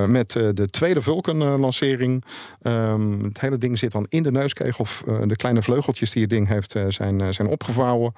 [0.08, 2.24] met de tweede Vulcan-lancering.
[2.62, 4.86] Ehm, het hele ding zit dan in de neuskegel.
[5.08, 8.14] Eh, de kleine vleugeltjes die het ding heeft eh, zijn, eh, zijn opgevouwen.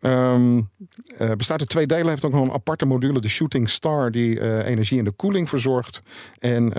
[0.00, 2.08] Eh, bestaat uit twee delen.
[2.08, 6.02] Heeft ook nog een aparte module, de Shooting Star, die energie en de koeling verzorgt.
[6.38, 6.72] En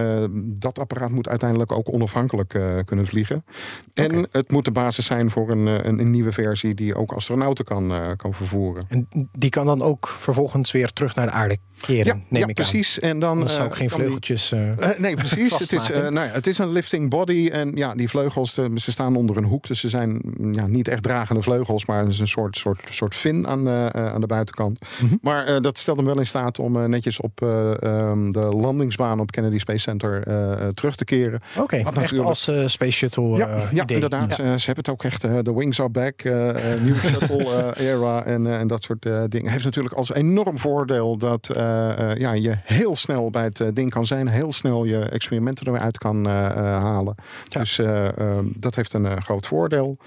[0.59, 3.45] dat apparaat moet uiteindelijk ook onafhankelijk kunnen vliegen.
[3.93, 7.65] En het moet de basis zijn voor een, een, een nieuwe versie die ook astronauten
[7.65, 8.83] kan, kan vervoeren.
[8.89, 12.47] En die kan dan ook vervolgens weer terug naar de aarde keren, Ja, neem ja
[12.47, 12.99] ik precies.
[12.99, 13.39] En dan.
[13.39, 14.53] Dat zou ook geen die- vleugeltjes...
[14.97, 15.59] nee, precies.
[15.59, 17.49] Het is, nou ja, het is een lifting body.
[17.51, 19.67] En ja, die vleugels eh, ze staan onder een hoek.
[19.67, 21.85] Dus ze zijn mm, ja, niet echt dragende vleugels.
[21.85, 24.79] Maar het is een soort, soort, soort fin aan, de eh, aan de buitenkant.
[25.03, 25.15] Mhm.
[25.21, 28.39] Maar eh, dat stelt hem wel in staat om eh, netjes op eh, ehm, de
[28.39, 31.39] landingsbaan op Kennedy Space Center eh, eh, terug te keren.
[31.59, 33.95] Oké, Wat echt natuurlijk- als eh, Space Shuttle ja, eh, ja idee.
[33.95, 34.29] inderdaad.
[34.37, 34.43] Ja.
[34.43, 35.23] Eh, ze hebben het ook echt.
[35.23, 36.21] eh, De wings are back.
[36.21, 39.51] eh, eh, nieuwe shuttle eh, era en, eh, en dat soort eh, dingen.
[39.51, 43.67] Heeft natuurlijk als enorm voordeel dat eh, eh, ja, je heel snel bij het eh,
[43.73, 44.27] ding kan zijn.
[44.27, 47.15] Heel snel je experimenten eruit kan eh, eh, halen.
[47.47, 47.59] Ja.
[47.59, 49.97] Dus eh, ehm, dat heeft een eh, groot voordeel.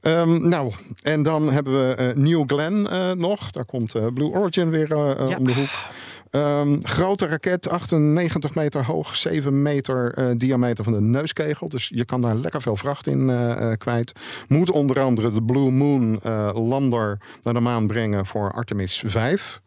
[0.00, 3.50] Ehm, nou, en dan hebben we eh, New Glenn eh, nog.
[3.50, 5.36] Daar komt eh, Blue Origin weer eh, eh, Ja.
[5.36, 5.68] om de hoek.
[6.30, 11.68] Ehm, grote raket, 98 meter hoog, 7 meter eh, diameter van de neuskegel.
[11.68, 14.12] Dus je kan daar lekker veel vracht in eh, eh, kwijt.
[14.48, 19.60] Moet onder andere de Blue Moon eh, lander naar de maan brengen voor Artemis 5.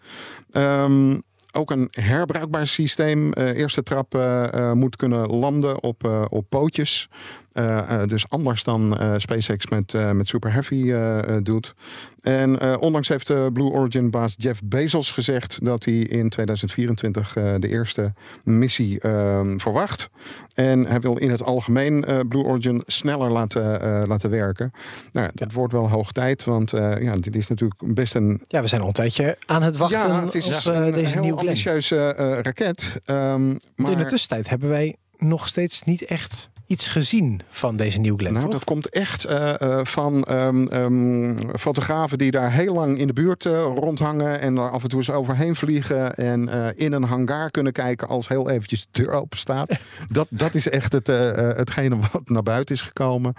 [0.52, 1.18] Ehm,
[1.54, 3.34] ook een herbruikbaar systeem.
[3.34, 7.10] Eh, eerste trap eh, eh, moet kunnen landen op, op pootjes.
[7.54, 10.94] Eh, eh, dus anders dan eh, SpaceX met, met Super Heavy
[11.44, 11.74] doet.
[12.22, 17.70] En onlangs heeft Blue Origin baas Jeff Bezos gezegd dat hij in 2024 eh, de
[17.70, 18.14] eerste
[18.44, 20.10] missie eh, verwacht.
[20.54, 24.72] En hij wil in het algemeen Blue Origin sneller laten, laten werken.
[25.12, 28.62] Nou, ja, dat wordt wel hoog tijd, want ja, dit is natuurlijk best een Ja,
[28.62, 31.40] we zijn al een tijdje aan het wachten ja, het is op een deze heel
[31.40, 32.12] ambitieuze
[32.42, 33.00] raket.
[33.06, 38.00] Ehm, maar In de tussentijd hebben wij nog steeds niet echt iets gezien van deze
[38.00, 38.56] nieuwe Glenn, nou, toch?
[38.56, 43.14] dat komt echt eh, eh, van ehm, ehm, fotografen die daar heel lang in de
[43.14, 47.52] buurt eh, rondhangen en er af en toe eens overheen vliegen en in een hangar
[47.52, 49.72] kunnen kijken als heel eventjes de deur open staat.
[50.08, 51.08] dat, dat is echt het,
[51.58, 53.34] hetgene wat naar buiten is gekomen.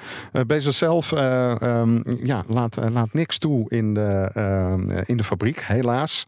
[0.47, 6.27] Bezos zelf eh, ehm, ja, laat, laat niks toe in de, in de fabriek, helaas.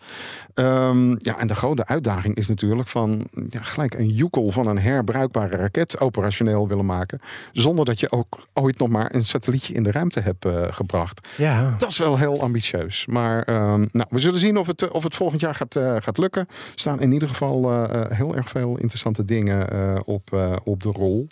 [0.57, 4.79] Ehm, ja, en de grote uitdaging is natuurlijk van ja, gelijk een joekel van een
[4.79, 7.21] herbruikbare raket operationeel willen maken.
[7.53, 11.29] Zonder dat je ook ooit nog maar een satellietje in de ruimte hebt eh, gebracht.
[11.37, 13.07] Ja, Dat is wel heel ambitieus.
[13.07, 15.95] Maar ehm, nou, we zullen zien of het, eh, of het volgend jaar gaat, eh,
[15.99, 16.43] gaat lukken.
[16.49, 19.67] Er staan in ieder geval heel erg veel interessante dingen
[20.07, 20.33] op,
[20.65, 21.27] op de rol.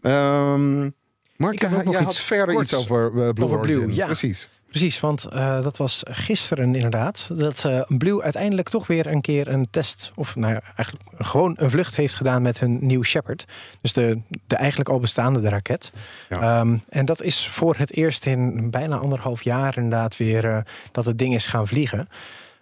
[0.00, 0.90] Ehm
[1.36, 3.94] Mark, Ik had jij- ook nog iets verder iets over Blue over Blue, Origin.
[3.94, 4.06] ja.
[4.06, 4.48] Precies.
[4.68, 5.00] Precies.
[5.00, 7.30] Want eh, dat was gisteren inderdaad.
[7.34, 10.12] Dat eh Blue uiteindelijk toch weer een keer een test...
[10.14, 13.44] of nou ja, eigenlijk gewoon een vlucht heeft gedaan met hun nieuw Shepard.
[13.80, 15.92] Dus de, de eigenlijk al bestaande de raket.
[16.28, 16.40] Ja.
[16.40, 20.44] Ehm, en dat is voor het eerst in bijna anderhalf jaar inderdaad weer...
[20.44, 20.58] eh,
[20.92, 22.08] dat het ding is gaan vliegen.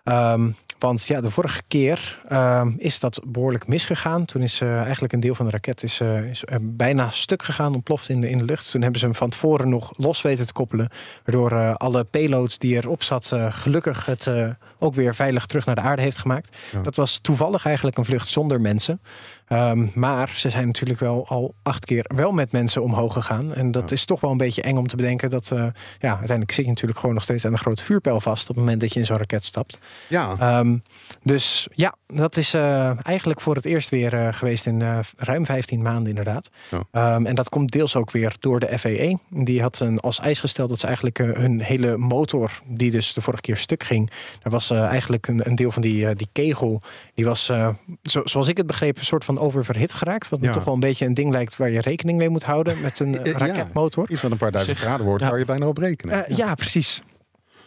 [0.04, 4.24] Ehm, want ja, de vorige keer ehm, is dat behoorlijk misgegaan.
[4.24, 7.74] Toen is eh, eigenlijk een deel van de raket is, eh, is, bijna stuk gegaan,
[7.74, 8.70] ontploft in de, in de lucht.
[8.70, 10.88] Toen hebben ze hem van tevoren nog los weten te koppelen.
[11.24, 14.30] Waardoor eh, alle payloads die erop zat, gelukkig het
[14.78, 16.56] ook weer veilig terug naar de aarde heeft gemaakt.
[16.72, 16.80] Ja.
[16.80, 19.00] Dat was toevallig eigenlijk een vlucht zonder mensen.
[19.46, 23.54] Ehm, maar ze zijn natuurlijk wel al acht keer wel met mensen omhoog gegaan.
[23.54, 25.58] En dat is toch wel een beetje eng om te bedenken dat eh,
[25.98, 28.64] ja, uiteindelijk zit je natuurlijk gewoon nog steeds aan de grote vuurpijl vast op het
[28.64, 29.78] moment dat je in zo'n raket stapt.
[30.08, 30.76] Ja, Ehm,
[31.22, 34.82] dus ja, dat is eh, eigenlijk voor het eerst weer eh, geweest in
[35.16, 36.48] ruim 15 maanden inderdaad.
[36.70, 36.82] Ja.
[36.90, 39.18] Ehm, en dat komt deels ook weer door de FAA.
[39.30, 43.20] Die had een, als eis gesteld dat ze eigenlijk hun hele motor, die dus de
[43.20, 44.10] vorige keer stuk ging,
[44.42, 46.82] daar was eigenlijk een, een deel van die, die kegel,
[47.14, 50.28] die was, zo, zoals ik het begreep, een soort van oververhit geraakt.
[50.28, 50.52] Wat Ja.
[50.52, 53.18] toch wel een beetje een ding lijkt waar je rekening mee moet houden met een
[53.24, 54.10] eh, raketmotor.
[54.10, 56.26] iets van een paar duizend graden wordt, zou je bijna op rekenen.
[56.26, 57.02] Eh, ja, precies.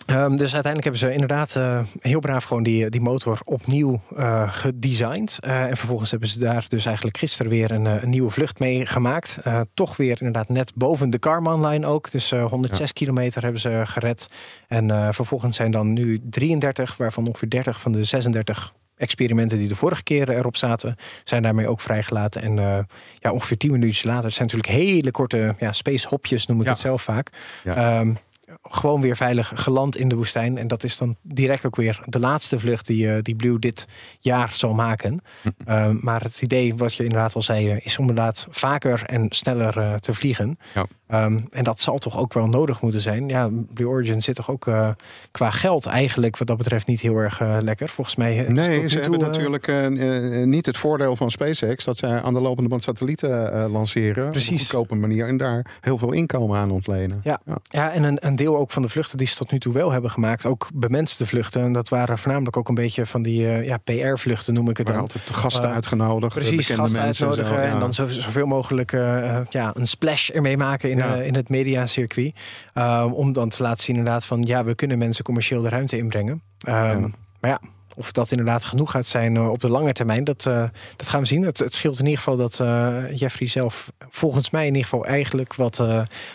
[0.05, 4.51] Ehm, dus uiteindelijk hebben ze inderdaad eh, heel braaf gewoon die, die motor opnieuw eh,
[4.53, 5.37] gedesigned.
[5.39, 9.37] En vervolgens hebben ze daar dus eigenlijk gisteren weer een, een nieuwe vlucht mee gemaakt.
[9.73, 12.11] Toch weer inderdaad net boven de Karman-line ook.
[12.11, 14.25] Dus eh, 106 kilometer hebben ze gered.
[14.67, 19.75] En vervolgens zijn dan nu 33, waarvan ongeveer 30 van de 36 experimenten die de
[19.75, 22.41] vorige keer erop zaten, zijn daarmee ook vrijgelaten.
[22.41, 22.77] En eh,
[23.19, 26.65] ja, ongeveer tien minuutjes later, het zijn natuurlijk hele korte ja, space hopjes, noem ik
[26.65, 26.71] Ja.
[26.71, 27.29] het zelf vaak.
[27.63, 27.75] Ja.
[27.99, 28.13] Ehm,
[28.61, 30.57] gewoon weer veilig geland in de woestijn.
[30.57, 33.87] En dat is dan direct ook weer de laatste vlucht die, eh, die Blue dit
[34.19, 35.21] jaar zal maken.
[35.65, 39.25] Ehm, maar het idee, wat je inderdaad al zei, eh, is om inderdaad vaker en
[39.29, 40.57] sneller eh, te vliegen.
[40.73, 40.85] Ja.
[41.07, 43.27] Ehm, en dat zal toch ook wel nodig moeten zijn.
[43.27, 44.71] Ja, Blue Origin zit toch ook
[45.31, 47.89] qua geld eigenlijk wat dat betreft niet heel erg lekker.
[47.89, 48.45] Volgens mij.
[48.47, 49.91] Nee, ze toe, hebben natuurlijk
[50.45, 54.31] niet het voordeel van SpaceX dat zij aan de lopende band satellieten lanceren.
[54.31, 54.49] Precies.
[54.49, 57.19] Op een goedkope manier en daar heel veel inkomen aan ontlenen.
[57.23, 59.73] Ja, ja en een, een deel ook van de vluchten die ze tot nu toe
[59.73, 61.61] wel hebben gemaakt, ook bemenste vluchten.
[61.61, 64.87] En dat waren voornamelijk ook een beetje van die eh, ja, PR-vluchten, noem ik het
[64.87, 64.95] dan.
[64.97, 66.33] altijd de gasten Eh, uitgenodigd.
[66.33, 67.79] Precies, bekende gasten mensen en uitnodigen zo, en ja.
[67.79, 71.15] dan zo, zoveel mogelijk eh, ja, een splash ermee maken in, Ja.
[71.15, 72.35] in het mediacircuit.
[72.73, 75.97] Um, om dan te laten zien inderdaad van ja, we kunnen mensen commercieel de ruimte
[75.97, 76.41] inbrengen.
[76.67, 76.97] Um, Ja.
[77.41, 77.59] Maar ja,
[77.95, 80.63] of dat inderdaad genoeg gaat zijn eh, op de lange termijn, dat, eh,
[80.95, 81.43] dat gaan we zien.
[81.43, 85.05] Het, het scheelt in ieder geval dat eh, Jeffrey zelf volgens mij in ieder geval
[85.05, 85.83] eigenlijk wat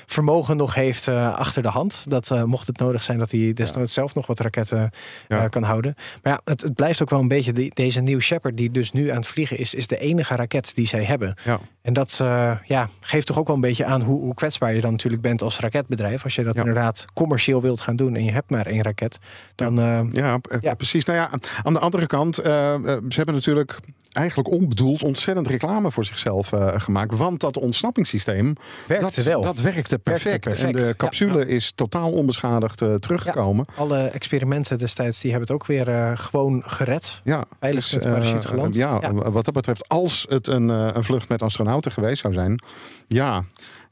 [0.06, 2.04] vermogen nog heeft achter de hand.
[2.08, 4.90] Dat mocht het nodig zijn dat hij desnoods zelf nog wat raketten
[5.28, 5.48] Ja.
[5.48, 5.94] kan houden.
[6.22, 8.92] Maar ja, het, het blijft ook wel een beetje die, deze New Shepard die dus
[8.92, 11.34] nu aan het vliegen is, is de enige raket die zij hebben.
[11.44, 11.60] Ja.
[11.84, 14.80] En dat eh, ja, geeft toch ook wel een beetje aan hoe, hoe kwetsbaar je
[14.80, 16.24] dan natuurlijk bent als raketbedrijf.
[16.24, 16.60] Als je dat Ja.
[16.60, 19.18] inderdaad commercieel wilt gaan doen en je hebt maar één raket,
[19.54, 20.74] dan eh, Ja, eh, Ja.
[20.74, 21.04] precies.
[21.04, 21.30] Nou ja,
[21.62, 23.78] aan- de andere kant, eh, eh, ze hebben natuurlijk
[24.14, 27.16] eigenlijk onbedoeld ontzettend reclame voor zichzelf eh, gemaakt.
[27.16, 28.54] Want dat ontsnappingssysteem,
[28.86, 29.40] werkte dat, wel.
[29.42, 30.40] dat werkte perfect.
[30.40, 30.62] perfect.
[30.62, 30.94] En de Ja.
[30.96, 33.64] capsule is totaal onbeschadigd eh, teruggekomen.
[33.76, 37.20] Alle experimenten destijds die hebben het ook weer eh, gewoon gered.
[37.24, 38.74] Ja, Veilig met eh, parachute geland.
[38.74, 39.12] ja, Ja.
[39.30, 42.62] wat dat betreft, als het een, een vlucht met astronauten geweest zou zijn,
[43.06, 43.44] ja,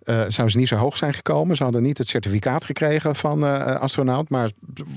[0.04, 1.56] eh zou ze niet zo hoog zijn gekomen.
[1.56, 4.50] Ze hadden niet het certificaat gekregen van eh, astronaut, maar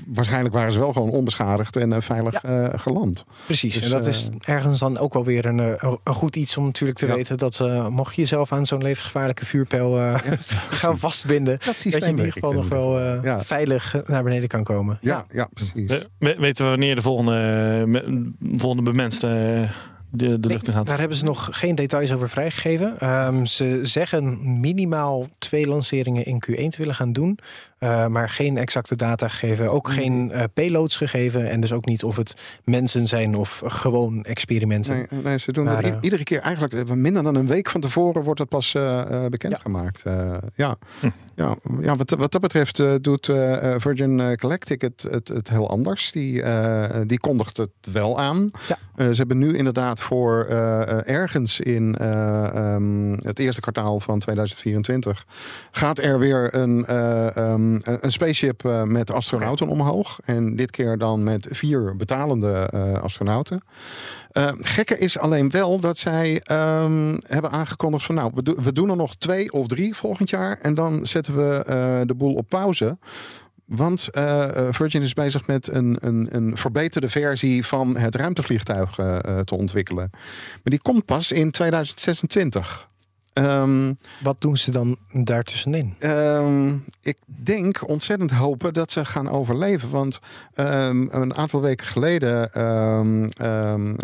[0.06, 3.24] waarschijnlijk waren ze wel gewoon onbeschadigd en eh, veilig eh, geland.
[3.46, 3.74] Precies.
[3.74, 6.56] Dus, en dat is eh, ergens dan ook wel weer een, eh, een goed iets
[6.56, 7.14] om natuurlijk te Ja.
[7.14, 10.14] weten dat eh, mocht je jezelf aan zo'n levensgevaarlijke vuurpijl eh,
[10.80, 13.44] gaan vastbinden, Dat dat je in ieder geval nog wel eh, Ja.
[13.44, 14.98] veilig eh, naar beneden kan komen.
[15.00, 15.90] Ja, ja, precies.
[15.90, 17.32] We- we- weten we wanneer de volgende,
[17.86, 19.70] me- volgende bemenste eh,
[20.16, 20.86] de, de lucht in gaat?
[20.86, 22.98] daar hebben ze nog geen details over vrijgegeven.
[22.98, 27.38] Ehm, ze zeggen minimaal twee lanceringen in Q1 te willen gaan doen.
[27.78, 29.70] Eh, maar geen exacte data gegeven.
[29.70, 31.50] Ook geen eh, payloads gegeven.
[31.50, 32.34] En dus ook niet of het
[32.64, 35.06] mensen zijn of gewoon experimenten.
[35.10, 37.70] Nee, nee, ze doen Maar, dat eh, iedere keer eigenlijk eh, minder dan een week
[37.70, 40.02] van tevoren wordt het pas eh, eh, bekendgemaakt.
[40.04, 41.08] Eh, ja, Hm.
[41.34, 45.28] ja, ja wat, wat dat betreft eh, doet eh, eh, Virgin eh, Galactic het, het,
[45.28, 46.12] het heel anders.
[46.12, 48.50] Die, eh, die kondigt het wel aan.
[48.68, 48.78] Ja.
[48.96, 54.00] Eh, ze hebben nu inderdaad voor eh, eh, ergens in eh, ehm, het eerste kwartaal
[54.00, 55.24] van 2024
[55.70, 57.36] gaat er weer een, eh,
[57.84, 60.18] ehm, een spaceship eh, met astronauten omhoog.
[60.24, 63.62] En dit keer dan met vier betalende eh, astronauten.
[64.30, 68.90] Eh, gekke is alleen wel dat zij ehm, hebben aangekondigd van nou, we, we doen
[68.90, 72.48] er nog twee of drie volgend jaar en dan zetten we eh, de boel op
[72.48, 72.98] pauze.
[73.66, 74.08] Want
[74.70, 78.94] Virgin is bezig met een, een, een verbeterde versie van het ruimtevliegtuig
[79.44, 80.08] te ontwikkelen.
[80.12, 82.88] Maar die komt pas in 2026.
[83.36, 85.94] Ehm, Wat doen ze dan daartussenin?
[85.98, 89.90] Ehm, ik denk ontzettend hopen dat ze gaan overleven.
[89.90, 90.18] Want
[90.54, 92.52] ehm, een aantal weken geleden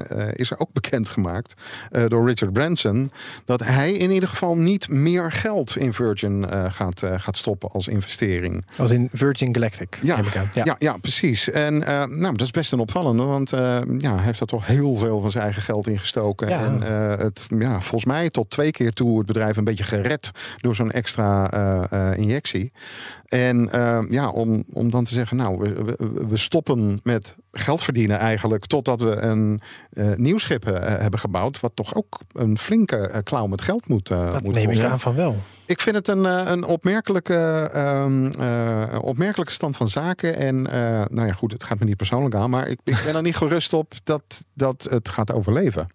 [0.09, 1.55] eh, is er ook bekendgemaakt
[1.90, 3.11] eh, door Richard Branson
[3.45, 7.88] dat hij in ieder geval niet meer geld in Virgin eh, gaat, gaat stoppen als
[7.88, 8.64] investering.
[8.77, 9.99] Als in Virgin Galactic.
[10.03, 10.51] Ja, aan.
[10.55, 11.51] Ja, ja, precies.
[11.51, 13.51] En nou, dat is best een opvallende, want
[13.99, 16.49] ja, hij heeft er toch heel veel van zijn eigen geld in gestoken.
[16.49, 16.64] Ja.
[16.64, 16.83] En
[17.18, 20.90] het, ja, volgens mij tot twee keer toe het bedrijf een beetje gered door zo'n
[20.90, 22.72] extra eh, eh, injectie.
[23.26, 27.82] En eh, ja, om, om dan te zeggen, nou, we, we, we stoppen met geld
[27.82, 29.61] verdienen eigenlijk, totdat we een
[29.92, 34.42] eh, nieuw schip hebben gebouwd, wat toch ook een flinke klauw met geld moet, Dat
[34.42, 34.90] moet neem ik kosten.
[34.90, 35.37] aan van wel.
[35.66, 40.37] Ik vind het een, een opmerkelijke, ehm, eh, opmerkelijke stand van zaken.
[40.37, 40.62] En
[41.11, 43.37] nou ja, goed, het gaat me niet persoonlijk aan, maar ik, ik ben er niet
[43.37, 45.88] gerust op dat, dat het gaat overleven.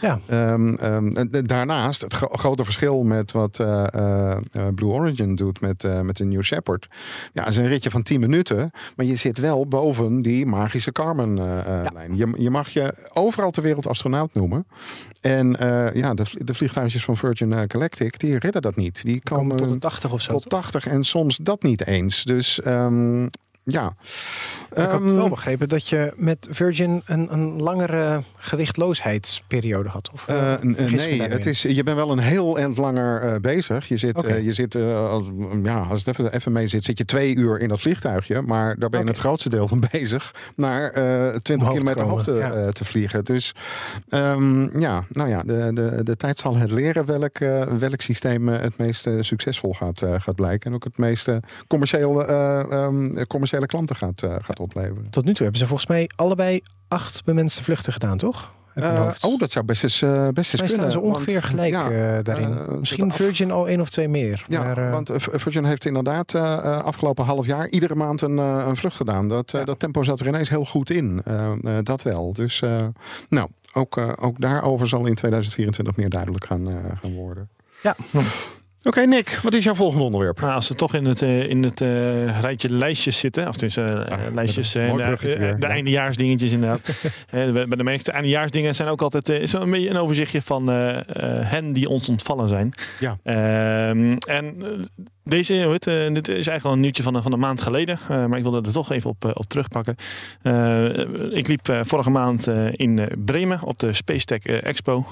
[0.00, 0.18] Ja.
[0.26, 5.34] Ehm, ehm, en daarnaast, het gro- grote verschil met wat eh, eh, eh, Blue Origin
[5.34, 6.88] doet met, met de New Shepard.
[7.32, 12.16] Ja, is een ritje van 10 minuten, maar je zit wel boven die magische Carmen-lijn.
[12.16, 14.66] je, je mag je overal ter wereld astronaut noemen.
[15.20, 15.56] En
[15.94, 19.02] ja, de, de vliegtuigjes van Virgin Galactic, die redden dat niet.
[19.04, 20.32] Die Komen komen tot de 80 of zo.
[20.32, 22.24] tot 80 en soms dat niet eens.
[22.24, 23.26] Dus ehm,
[23.64, 23.94] ja,
[24.74, 30.10] Ik had Ehm, wel begrepen dat je met Virgin een, een langere gewichtloosheidsperiode had.
[30.12, 33.40] Of, Eh, eh, me nee, het is, je bent wel een heel eind langer eh,
[33.40, 33.88] bezig.
[33.88, 35.24] Je zit, eh, je zit eh, als,
[35.62, 38.42] ja, als het even, even mee zit, zit je twee uur in dat vliegtuigje.
[38.42, 42.04] Maar daar ben je het grootste deel van bezig naar eh 20 Omhoog te kilometer
[42.04, 42.52] hoogte ja.
[42.52, 43.24] eh, te vliegen.
[43.24, 43.54] Dus
[44.08, 48.48] ehm, ja, nou ja, de, de, de tijd zal het leren welk, eh, welk systeem
[48.48, 50.70] eh, het meest eh, succesvol gaat, eh, gaat blijken.
[50.70, 55.10] En ook het meeste commerciële, eh, ehm, commerciële klanten gaat, eh, gaat opleveren.
[55.10, 58.50] Tot nu toe hebben ze volgens mij allebei acht bemenste vluchten gedaan, toch?
[58.74, 60.68] Eh, oh, dat zou best eens, eh, best eens Mij kunnen.
[60.68, 62.78] staan ze ongeveer want- gelijk ja, daarin.
[62.78, 64.44] Misschien af- Virgin al één of twee meer.
[64.48, 66.34] Ja, maar, want Virgin heeft inderdaad
[66.84, 69.28] afgelopen half jaar iedere maand een, een vlucht gedaan.
[69.28, 69.64] Dat, Ja.
[69.64, 71.22] dat tempo zat er ineens heel goed in.
[71.82, 72.32] Dat wel.
[72.32, 72.62] Dus
[73.28, 76.68] nou, ook, ook daarover zal in 2024 meer duidelijk gaan,
[77.02, 77.48] gaan worden.
[77.82, 77.96] ja,
[78.84, 80.40] Oké, Nick, wat is jouw volgende onderwerp?
[80.40, 83.78] Nou, als we toch in het, eh, in het eh, rijtje lijstjes zitten, of dus
[83.78, 85.68] Ah, lijstjes, eh, mooi de, weer, de ja.
[85.68, 86.80] eindejaarsdingetjes inderdaad.
[87.30, 90.42] Eh, bij de meeste eindejaarsdingen zijn ook altijd eh, is wel een beetje een overzichtje
[90.42, 91.04] van eh, eh,
[91.50, 92.72] hen die ons ontvallen zijn.
[93.00, 93.18] Ja.
[93.22, 94.68] Ehm, en eh,
[95.24, 98.26] deze, eh, dit is eigenlijk al een nieuwtje van, een- van een maand geleden, eh,
[98.26, 99.96] maar ik wilde er toch even op, eh, op terugpakken.
[100.42, 100.84] Eh,
[101.36, 105.06] ik liep eh, vorige maand eh, in eh, Bremen op de Space Tech eh, Expo.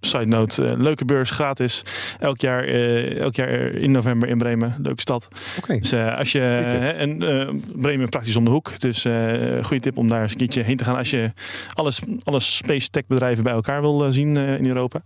[0.00, 1.82] Side note, eh, leuke beurs, gratis.
[2.18, 4.74] Elk jaar, eh, elk jaar in november in Bremen.
[4.82, 5.28] Leuke stad.
[5.58, 6.38] Oké, Dus eh, als je.
[6.38, 7.18] Hè, en
[7.76, 8.80] Bremen praktisch om de hoek.
[8.80, 9.00] Dus
[9.62, 10.96] goede tip om daar eens een keertje heen te gaan.
[10.96, 11.32] Als je
[11.72, 15.02] alles, alle space tech bedrijven bij elkaar wil zien in Europa.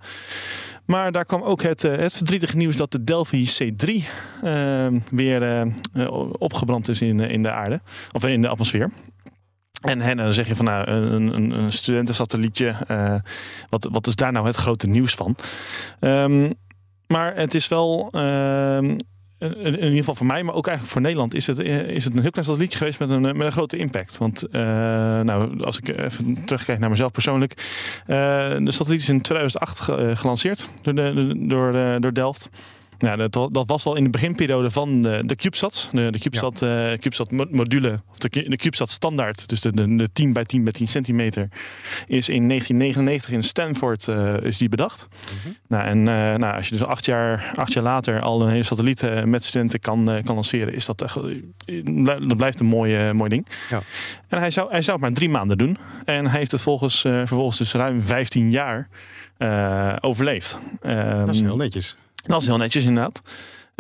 [0.85, 4.05] Maar daar kwam ook het, het verdrietige nieuws dat de Delphi C3
[4.43, 5.67] eh, weer
[6.39, 7.81] opgebrand is in, in de aarde.
[8.13, 8.91] Of in de atmosfeer.
[9.81, 12.75] En, hè, dan zeg je van nou, een, een, een studentensatellietje.
[12.89, 13.15] eh,
[13.69, 15.37] wat, wat is daar nou het grote nieuws van?
[16.01, 16.51] Ehm,
[17.07, 18.09] maar het is wel.
[18.13, 18.97] ehm,
[19.39, 22.15] in ieder geval voor mij, maar ook eigenlijk voor Nederland, is het, eh, is het
[22.15, 24.19] een heel klein satellietje geweest met een, met een grote impact.
[24.19, 24.61] Want eh,
[25.21, 27.55] nou, als ik even terugkijk naar mezelf persoonlijk.
[28.07, 30.95] de satelliet is in 2008 ge- eh, gelanceerd door,
[31.49, 32.49] door, door Delft.
[33.01, 35.89] Nou, dat, dat was al in de beginperiode van de, de CubeSats.
[35.93, 39.49] De, de CubeSat, eh, CubeSat mo- module, of de, de CubeSat standaard.
[39.49, 41.49] Dus de, de, de 10 bij 10 bij 10 centimeter.
[42.07, 45.09] Is in 1999 in Stanford eh, is die bedacht.
[45.69, 48.63] Nou, en eh, nou, als je dus acht jaar, acht jaar later al een hele
[48.63, 51.85] satelliet eh, met studenten kan, eh, kan lanceren, is dat echt, eh,
[52.29, 53.47] dat blijft een mooi, eh, mooi ding.
[53.71, 53.83] Ja.
[54.29, 55.79] En hij zou, hij zou het maar drie maanden doen.
[56.05, 58.89] En hij heeft het volgens, eh, vervolgens dus ruim 15 jaar
[59.37, 60.59] eh, overleefd.
[60.81, 61.97] dat is Ehm, heel netjes.
[62.23, 63.23] Dat is heel netjes inderdaad.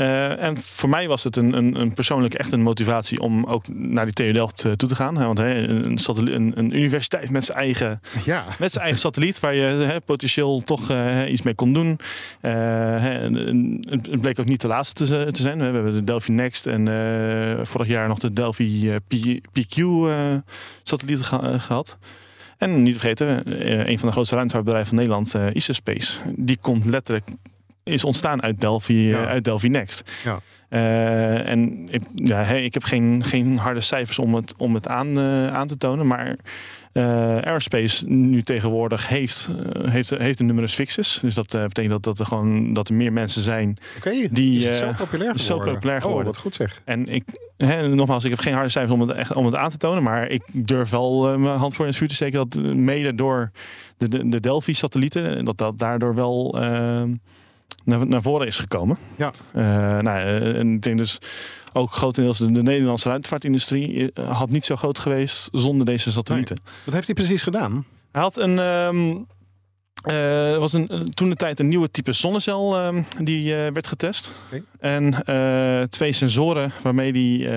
[0.01, 3.69] Eh, en voor mij was het een, een, een persoonlijk echt een motivatie om ook
[3.69, 5.17] naar die TU Delft eh, toe te gaan.
[5.17, 5.99] Hè, Want hè, een,
[6.55, 10.91] een, universiteit met zijn eigen Ja, met zijn eigen satelliet, waar je hè, potentieel toch
[10.91, 11.99] eh, iets mee kon doen.
[13.91, 15.59] Het bleek ook niet de laatste te, te zijn.
[15.59, 16.87] We hebben de Delphi Next en
[17.67, 18.99] vorig jaar nog de Delphi
[19.53, 21.99] PQ-satellieten gehad.
[22.59, 23.43] En niet vergeten,
[23.91, 27.25] een van de grootste ruimtevaartbedrijven van Nederland, eh Isospace, die komt letterlijk
[27.91, 29.27] is ontstaan uit Delphi, eh, Ja.
[29.27, 30.11] uit Delphi Next.
[30.25, 30.41] Ja.
[30.69, 34.89] Eh, en ik, ja, hey, ik heb geen, geen harde cijfers om het, om het
[34.89, 36.37] aan, eh, aan te tonen, maar
[36.93, 37.05] eh,
[37.37, 39.51] Aerospace nu tegenwoordig heeft,
[39.83, 41.19] heeft, heeft een numerus fixus.
[41.23, 43.77] Dus dat betekent dat, dat, er gewoon, dat er meer mensen zijn.
[43.97, 44.11] oké.
[44.31, 45.75] Die, Is zo populair zo geworden.
[45.75, 46.27] populair geworden.
[46.27, 46.81] Oh, wat goed zeg.
[46.85, 47.25] En ik,
[47.57, 50.03] hè, nogmaals, ik heb geen harde cijfers om het, echt, om het aan te tonen,
[50.03, 53.51] maar ik durf wel mijn hand voor in het vuur te steken dat mede door
[53.97, 56.59] de, de, de Delphi-satellieten, dat dat daardoor wel
[57.85, 58.99] naar, naar voren is gekomen.
[59.17, 59.33] Ja.
[59.53, 59.63] Eh,
[59.99, 61.19] nou, eh, en ik denk dus
[61.73, 66.59] ook grotendeels de, de Nederlandse ruimtevaartindustrie eh, had niet zo groot geweest zonder deze satellieten.
[66.85, 67.85] Wat heeft hij precies gedaan?
[68.13, 68.59] Hij had een.
[68.59, 69.17] ehm
[70.03, 74.33] er was een, toen de tijd een nieuwe type zonnecel ehm, die werd getest.
[74.79, 75.25] En
[75.91, 77.49] twee sensoren waarmee die.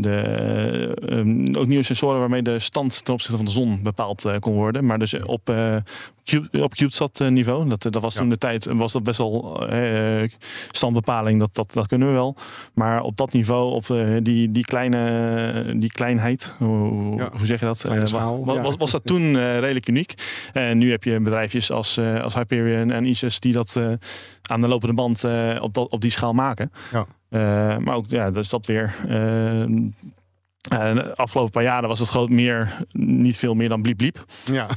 [0.00, 4.24] De, eh, ehm, ook nieuwe sensoren waarmee de stand ten opzichte van de zon bepaald
[4.24, 4.86] eh, kon worden.
[4.86, 5.76] Maar dus op, eh
[6.24, 7.68] Cube, op CubeSat eh, niveau.
[7.68, 8.20] Dat, dat was Ja.
[8.20, 10.28] toen de tijd was dat best wel eh,
[10.70, 11.40] standbepaling.
[11.40, 12.36] Dat, dat, dat kunnen we wel.
[12.74, 17.28] Maar op dat niveau, op eh, die, die, kleine, die kleinheid, hoe, Ja.
[17.36, 17.84] hoe zeg je dat?
[17.84, 18.62] Eh, schaal, ja.
[18.62, 20.14] was, was dat toen eh, redelijk uniek.
[20.52, 23.92] En nu heb je bedrijfjes als, eh, als Hyperion en ISIS die dat eh,
[24.42, 26.72] aan de lopende band eh, op, dat, op die schaal maken.
[26.92, 27.06] Ja.
[27.28, 28.94] Eh, maar ook, ja, dus dat weer.
[29.02, 34.24] eh, de afgelopen paar jaren was het groot meer, niet veel meer dan bliep bliep.
[34.44, 34.66] Ja.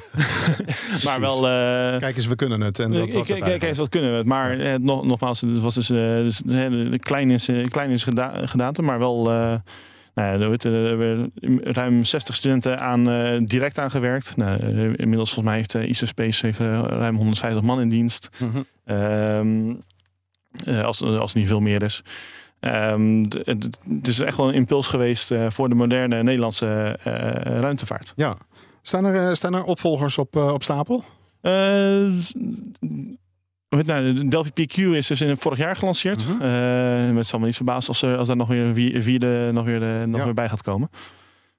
[1.05, 1.35] Maar wel.
[1.49, 2.79] eh, Kijk eens, we kunnen het.
[2.79, 4.25] En dat was het kijk eens, wat kunnen we het?
[4.25, 8.31] Maar eh, nog, nogmaals, het was dus, eh, dus de, klein is, klein is geda
[8.47, 9.23] gedaante, maar wel.
[9.23, 11.31] nou ja, er werden
[11.63, 13.03] ruim 60 studenten aan,
[13.45, 14.37] direct aan gewerkt.
[14.37, 14.59] Nou,
[14.95, 18.29] inmiddels volgens mij heeft uh, Isospace heeft, ruim 150 man in dienst.
[18.85, 19.73] Ehm,
[20.65, 22.01] eh, als, als het niet veel meer is.
[22.61, 23.41] D-
[23.89, 27.13] het is echt wel een impuls geweest eh, voor de moderne Nederlandse eh,
[27.59, 28.13] ruimtevaart.
[28.15, 28.35] Ja.
[28.81, 31.03] Staan er, eh, staan er opvolgers op, op stapel?
[33.85, 36.27] Nou, de Delphi PQ is dus in vorig jaar gelanceerd.
[37.15, 39.65] Het zal me niet verbazen als er, als daar nog weer een vier- vierde nog
[39.65, 40.25] weer, nog Ja.
[40.25, 40.89] weer bij gaat komen.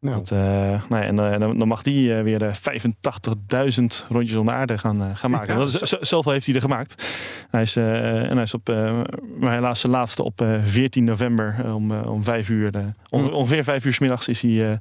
[0.03, 4.07] Nou, Dat, eh, nou ja, en eh, dan, dan mag die eh, weer eh, 85.000
[4.09, 5.53] rondjes om de aarde gaan, eh, gaan maken.
[5.53, 7.17] Ja, dat is, zo- z- zoveel heeft hij er gemaakt.
[7.51, 9.01] Hij is, eh, en hij is op, eh,
[9.39, 12.75] maar helaas de laatste op eh, 14 november eh, om, eh, om 5 uur.
[12.75, 12.81] eh,
[13.11, 13.33] on-.
[13.33, 14.77] Ongeveer 5 uur 's middags is hij eh,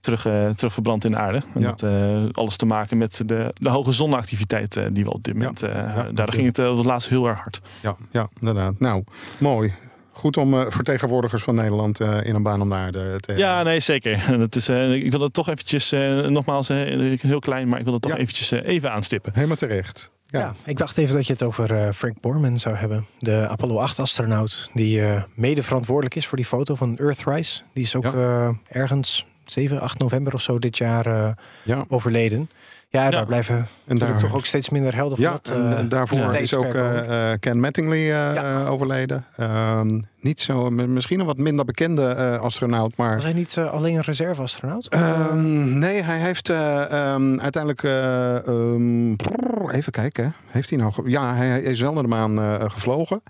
[0.00, 1.42] terug, eh, terug verbrand in de aarde.
[1.54, 1.66] En Ja.
[1.68, 5.34] dat eh, alles te maken met de, de hoge zonneactiviteit eh, die we op dit
[5.34, 5.62] moment.
[5.62, 7.60] eh, daar ging eh, het laatst heel erg hard.
[7.80, 8.78] ja, ja, inderdaad.
[8.78, 9.04] Nou,
[9.38, 9.72] mooi.
[10.16, 13.62] Goed om eh, vertegenwoordigers van Nederland eh, in een baan om de aarde te Ja,
[13.62, 14.24] nee, zeker.
[14.26, 16.76] En Dat is, eh, ik wil het toch eventjes, eh, nogmaals, eh,
[17.20, 18.18] heel klein, maar ik wil het toch Ja.
[18.18, 19.32] eventjes eh, even aanstippen.
[19.34, 20.10] Helemaal terecht.
[20.26, 20.38] Ja.
[20.40, 20.54] Ja.
[20.64, 23.06] ik dacht even dat je het over eh, Frank Borman zou hebben.
[23.18, 27.62] De Apollo 8-astronaut die eh, mede verantwoordelijk is voor die foto van Earthrise.
[27.74, 28.12] Die is ook Ja.
[28.12, 31.30] eh, ergens 7, 8 november of zo dit jaar eh,
[31.62, 31.84] ja.
[31.88, 32.50] overleden.
[32.94, 33.24] Ja, daar Ja.
[33.26, 35.48] blijven En daar, toch ook steeds minder helden van ja, dat.
[35.54, 36.32] en, eh, en daarvoor ja.
[36.36, 38.66] is ook eh, eh, Ken Mattingly Ja.
[38.66, 39.24] overleden.
[39.36, 43.94] Ehm, niet zo, misschien een wat minder bekende eh, astronaut, maar was hij niet alleen
[43.94, 44.88] een reserveastronaut?
[44.88, 47.82] Ehm, nee, hij heeft eh, ehm, uiteindelijk.
[47.82, 50.34] eh, ehm, brrr, even kijken.
[50.46, 50.92] Heeft hij nou.
[50.92, 53.22] ge- Ja, hij is wel naar de maan eh, gevlogen.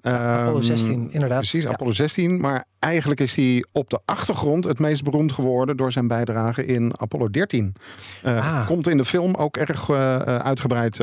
[0.00, 1.38] Apollo Ehm, 16, inderdaad.
[1.38, 1.70] Precies, Ja.
[1.70, 2.40] Apollo 16.
[2.40, 6.92] Maar eigenlijk is hij op de achtergrond het meest beroemd geworden door zijn bijdrage in
[6.96, 7.74] Apollo 13.
[8.22, 8.66] Eh, Ah.
[8.66, 10.98] Komt in de film ook erg eh, eh, uitgebreid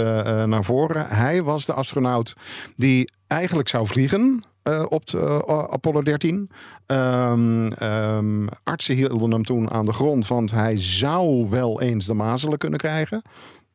[0.46, 1.08] naar voren.
[1.08, 2.34] Hij was de astronaut
[2.76, 4.44] die eigenlijk zou vliegen.
[4.90, 6.50] op de, Apollo 13.
[6.86, 12.14] Ehm, ehm, artsen hielden hem toen aan de grond, want hij zou wel eens de
[12.14, 13.22] mazelen kunnen krijgen.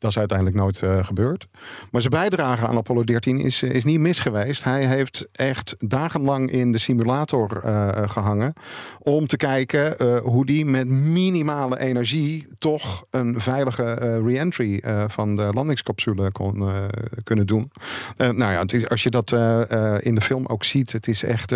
[0.04, 1.46] Dat is uiteindelijk nooit eh, gebeurd.
[1.90, 4.64] Maar zijn bijdrage aan Apollo 13 is, eh, is niet mis geweest.
[4.64, 8.52] Hij heeft echt dagenlang in de simulator eh, gehangen.
[8.98, 16.32] Om te kijken hoe die met minimale energie toch een veilige re-entry van de landingscapsule
[16.32, 16.68] kon
[17.24, 17.70] kunnen doen.
[18.16, 19.32] Nou ja, het is, als je dat
[20.02, 21.48] in de film ook ziet, het is echt.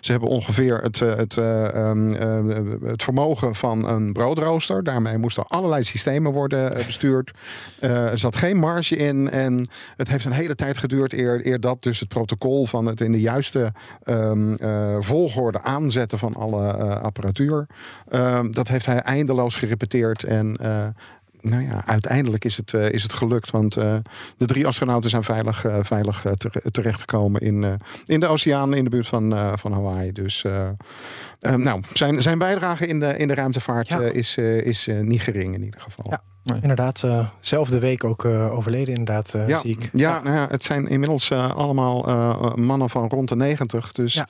[0.00, 4.84] ze hebben ongeveer het, het, eh, ehm, eh, het vermogen van een broodrooster.
[4.84, 7.30] Daarmee moesten allerlei systemen worden bestuurd.
[7.78, 11.60] Eh, er zat geen marge in en het heeft een hele tijd geduurd eer, eer
[11.60, 13.72] dat dus het protocol van het in de juiste
[14.02, 17.66] ehm, eh, volgorde aanzetten van alle eh, apparatuur.
[18.08, 20.56] ehm, dat heeft hij eindeloos gerepeteerd en
[21.50, 23.50] nou ja, uiteindelijk is het, eh, is het gelukt.
[23.50, 23.94] Want eh,
[24.36, 27.72] de drie astronauten zijn veilig, eh, veilig eh, tere- terechtgekomen in, eh,
[28.04, 30.12] in de oceaan in de buurt van, eh, van Hawaii.
[30.12, 30.44] Dus
[31.40, 34.00] nou, zijn, zijn bijdrage in de, in de ruimtevaart Ja.
[34.00, 36.04] is, eh, is eh, niet gering in ieder geval.
[36.10, 36.22] Ja.
[36.62, 39.88] Inderdaad, eh zelfde week ook eh, overleden, inderdaad, eh, Ja, zie ik.
[39.92, 43.92] ja, nou ja, het zijn inmiddels allemaal eh, mannen van rond de 90.
[43.92, 44.26] Dus Ja.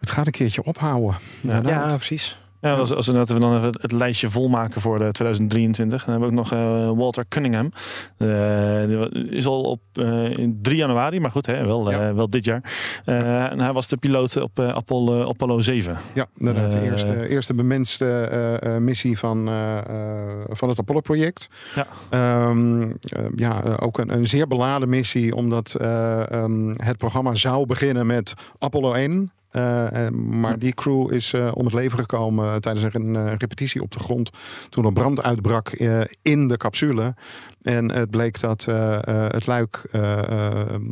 [0.00, 1.16] het gaat een keerje ophouden.
[1.40, 1.60] Ja.
[1.64, 2.36] Ja precies.
[2.62, 6.04] Ja, als, als we, net- we dan even het lijstje volmaken voor de 2023.
[6.04, 7.72] Dan hebben we ook nog eh, Walter Cunningham.
[8.16, 12.14] Eh, is al op eh, in 3 januari, maar goed, hè, wel, eh, Ja.
[12.14, 12.72] wel dit jaar.
[13.04, 15.96] Eh, en hij was de piloot op eh, Apollo, Apollo 7.
[16.14, 16.70] Ja, inderdaad.
[16.70, 21.48] De Eh, eerste, eerste bemenste eh, eh, missie van, eh, eh, van het Apollo-project.
[21.74, 21.86] Ja.
[22.10, 22.88] Ehm, eh,
[23.36, 28.06] ja, eh, ook een, een zeer beladen missie, omdat eh, ehm, het programma zou beginnen
[28.06, 29.32] met Apollo 1.
[29.52, 33.82] Eh, eh, maar die crew is eh, om het leven gekomen tijdens een eh, repetitie
[33.82, 34.30] op de grond.
[34.68, 37.14] Toen er brand uitbrak eh, in de capsule.
[37.62, 40.24] En het bleek dat eh, eh, het luik, eh, eh,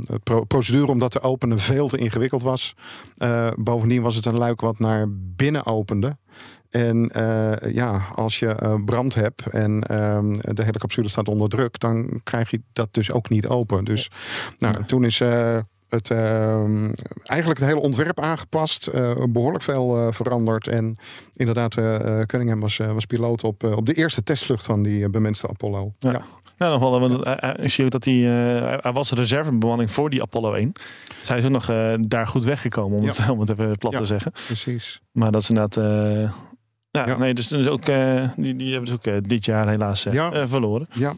[0.01, 2.75] de pro- procedure om dat te openen, veel te ingewikkeld was.
[3.17, 6.17] Eh, bovendien was het een luik wat naar binnen opende.
[6.71, 11.49] En eh, ja, als je eh, brand hebt en ehm, de hele capsule staat onder
[11.49, 13.85] druk, dan krijg je dat dus ook niet open.
[13.85, 14.11] Dus
[14.59, 15.59] nou, toen is eh,
[15.91, 16.93] het ehm,
[17.25, 20.67] eigenlijk het hele ontwerp aangepast, eh, behoorlijk veel eh, veranderd.
[20.69, 20.97] En
[21.35, 25.09] inderdaad, eh, eh, Cunningham was, eh, was piloot op, op de eerste testvlucht van die
[25.11, 25.93] bemenste Apollo.
[25.99, 26.11] Ja.
[26.13, 26.23] Ja.
[26.59, 27.01] Ja, nog wel.
[27.01, 30.73] want, eh, Ik zie ook dat hij, eh, hij- was reservebemanning voor die Apollo 1.
[31.19, 33.11] Dus hij is ook nog eh, daar goed weggekomen, om, Ja.
[33.11, 33.99] het, om het even plat Ja.
[33.99, 34.33] te zeggen.
[34.47, 35.01] precies.
[35.13, 35.77] Maar dat is inderdaad...
[35.85, 36.31] eh,
[36.91, 37.17] ja, Ja.
[37.19, 40.49] nee, dus, dus ook, eh, die, die hebben dus ook dit jaar helaas Ja.
[40.49, 40.89] verloren.
[40.93, 41.15] Ja,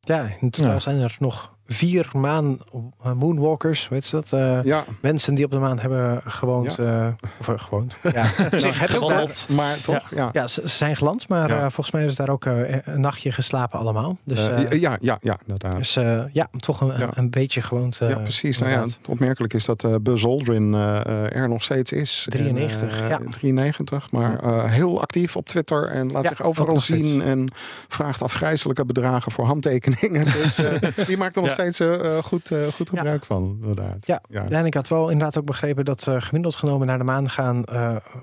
[0.00, 0.78] Ja, in totaal Ja.
[0.78, 2.58] zijn er nog vier maan
[3.04, 4.32] eh, moonwalkers, weet je dat?
[4.32, 4.84] Eh, ja.
[5.02, 6.78] Mensen die op de maan hebben gewoond.
[6.78, 7.06] eh,
[7.40, 7.94] of gewoond.
[8.12, 8.24] Ja,
[8.64, 9.46] zich Geland.
[9.50, 10.10] maar toch?
[10.14, 10.28] Ja.
[10.32, 11.54] Ja, ze ze zijn geland, maar Ja.
[11.56, 14.18] eh, volgens mij ze daar ook een nachtje geslapen allemaal.
[14.24, 15.76] Dus, ja, ja, ja, inderdaad.
[15.76, 17.08] dus eh, ja, toch een, Ja.
[17.14, 18.00] een, beetje gewoond.
[18.00, 18.58] eh, Ja, precies.
[18.58, 22.26] Nou ja, opmerkelijk is dat Buzz Aldrin eh, eh, er nog steeds is.
[22.28, 23.20] 93, En, eh, ja.
[23.30, 27.52] 93, maar eh, heel actief op Twitter en laat Ja, zich overal zien en
[27.88, 30.24] vraagt afgrijzelijke bedragen voor handtekeningen.
[30.42, 31.56] Dus eh, die maakt er nog Ja.
[31.60, 34.06] Steeds eh, goed, eh, goed gebruik van, inderdaad.
[34.06, 37.64] Ja, en ik had wel inderdaad ook begrepen dat gemiddeld genomen naar de maan gaan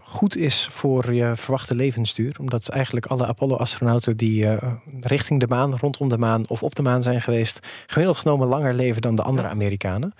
[0.04, 2.36] goed is voor je verwachte levensduur.
[2.40, 4.58] Omdat eigenlijk alle Apollo-astronauten die
[5.02, 8.74] richting de maan, rondom de maan of op de maan zijn geweest, gemiddeld genomen langer
[8.74, 10.14] leven dan de andere Amerikanen.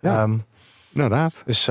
[0.00, 0.22] Ja.
[0.22, 0.38] Ehm,
[0.92, 1.42] Inderdaad.
[1.46, 1.68] dus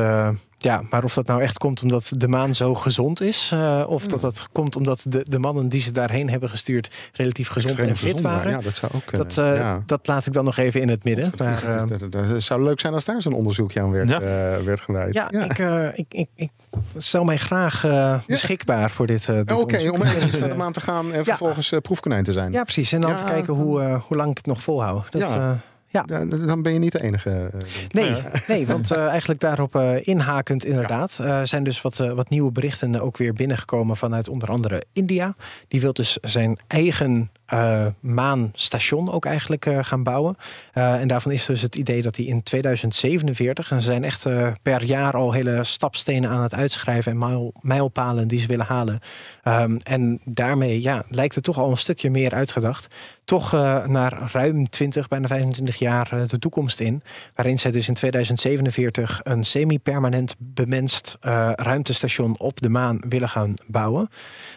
[0.63, 4.05] ja, maar of dat nou echt komt omdat de maan zo gezond is, eh, of
[4.07, 7.89] dat dat komt omdat de, de mannen die ze daarheen hebben gestuurd relatief gezond Extreem
[7.89, 8.51] en fit gezond waren.
[8.51, 9.11] Ja, dat zou ook.
[9.17, 9.83] Dat, eh, ja.
[9.85, 11.31] dat laat ik dan nog even in het midden.
[11.37, 13.91] Maar, Het is- eh, het- het- het zou leuk zijn als daar zo'n onderzoekje aan
[13.91, 14.19] werd, Ja.
[14.21, 15.13] eh, werd gewijd.
[15.13, 16.49] Ja, Ik, eh, ik, ik, ik
[16.97, 19.29] stel mij graag eh, beschikbaar voor dit.
[19.29, 19.93] eh, dit Oké, onderzoek.
[19.93, 22.51] om ergens naar de maan te gaan en vervolgens eh, proefkonijn te zijn.
[22.51, 22.91] Ja, precies.
[22.91, 23.15] En dan Ja.
[23.15, 25.11] te kijken hoe, eh, hoe lang ik het nog volhoud.
[25.11, 25.57] Dat, Ja.
[25.93, 26.01] Ja.
[26.03, 27.29] Dan dan ben je niet de enige.
[27.29, 27.59] eh.
[27.89, 31.19] Nee, nee, want eh, eigenlijk daarop eh, inhakend inderdaad.
[31.21, 35.35] eh, zijn dus wat, eh, wat nieuwe berichten ook weer binnengekomen vanuit onder andere India.
[35.67, 40.37] Die wil dus zijn eigen eh, maanstation ook eigenlijk eh, gaan bouwen.
[40.73, 43.71] Eh, en daarvan is dus het idee dat hij in 2047...
[43.71, 47.11] en ze zijn echt eh, per jaar al hele stapstenen aan het uitschrijven...
[47.11, 48.99] en mijl, mijlpalen die ze willen halen.
[49.43, 52.87] Ehm, en daarmee ja, lijkt het toch al een stukje meer uitgedacht.
[53.25, 57.03] Toch eh, naar ruim 20, bijna 25 jaar eh, de toekomst in.
[57.35, 63.53] Waarin zij dus in 2047 een semi-permanent bemenst eh, ruimtestation op de maan willen gaan
[63.65, 64.09] bouwen.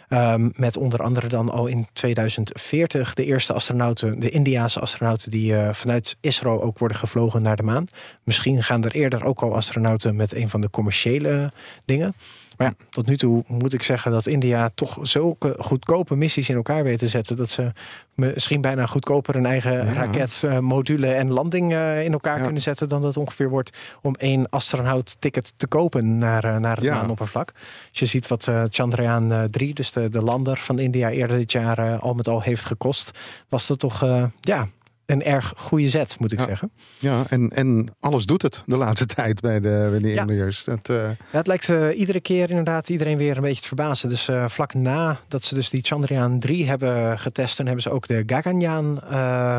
[0.09, 5.57] Ehm, met onder andere dan al in 2040 de eerste astronauten, de Indiaanse astronauten, die
[5.57, 7.87] eh, vanuit ISRO ook worden gevlogen naar de maan.
[8.23, 11.53] Misschien gaan er eerder ook al astronauten met een van de commerciële
[11.85, 12.15] dingen.
[12.57, 16.57] Maar ja, tot nu toe moet ik zeggen dat India toch zulke goedkope missies in
[16.57, 17.37] elkaar weet te zetten.
[17.37, 17.73] Dat ze
[18.15, 19.93] misschien bijna goedkoper een eigen Ja.
[19.93, 22.45] raket, eh, module en landing eh, in elkaar Ja.
[22.45, 22.89] kunnen zetten.
[22.89, 26.95] Dan dat ongeveer wordt om één astronaut ticket te kopen naar, eh, naar het Ja.
[26.95, 27.53] maanoppervlak.
[27.91, 31.53] Als je ziet wat Chandrayaan eh, 3, dus de, de lander van India eerder dit
[31.53, 33.11] jaar al met al heeft gekost.
[33.49, 34.01] Was dat toch
[34.41, 34.67] ja,
[35.07, 36.45] een erg goede zet, moet ik Ja.
[36.47, 36.71] zeggen.
[36.99, 40.21] Ja, en, en alles doet het de laatste tijd bij de, bij de Ja.
[40.21, 40.65] Indiërs.
[40.65, 44.09] Dat, eh, Ja, het lijkt eh, iedere keer inderdaad iedereen weer een beetje te verbazen.
[44.09, 47.57] Dus eh, vlak na dat ze dus die Chandrayaan 3 hebben getest...
[47.57, 48.99] toen hebben ze ook de Gaganyaan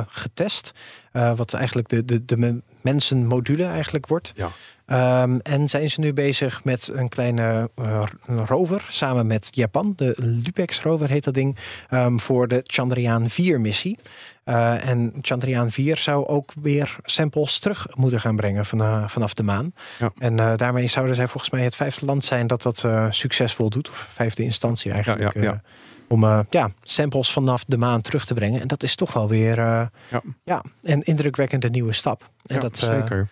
[0.10, 0.72] getest.
[1.12, 4.32] Wat eigenlijk de, de, de me- mensenmodule eigenlijk wordt.
[4.36, 4.50] Ja.
[4.88, 8.04] Ehm, en zijn ze nu bezig met een kleine eh,
[8.46, 9.94] rover samen met Japan.
[9.96, 11.58] De Lupex rover heet dat ding.
[11.90, 13.98] ehm, voor de Chandrayaan 4 missie.
[14.44, 19.44] Eh, en Chandrayaan 4 zou ook weer samples terug moeten gaan brengen van, vanaf de
[19.44, 19.72] maan.
[20.00, 20.12] Ja.
[20.18, 23.70] En eh, daarmee zouden zij volgens mij het vijfde land zijn dat dat eh, succesvol
[23.70, 23.90] doet.
[23.90, 25.34] Of vijfde instantie eigenlijk.
[25.34, 25.54] Ja, ja, ja.
[25.54, 25.60] eh,
[26.08, 28.62] om eh, ja, samples vanaf de maan terug te brengen.
[28.62, 30.22] En dat is toch wel weer eh, Ja.
[30.44, 32.30] ja, een indrukwekkende nieuwe stap.
[32.46, 33.28] En ja, dat, eh, zeker.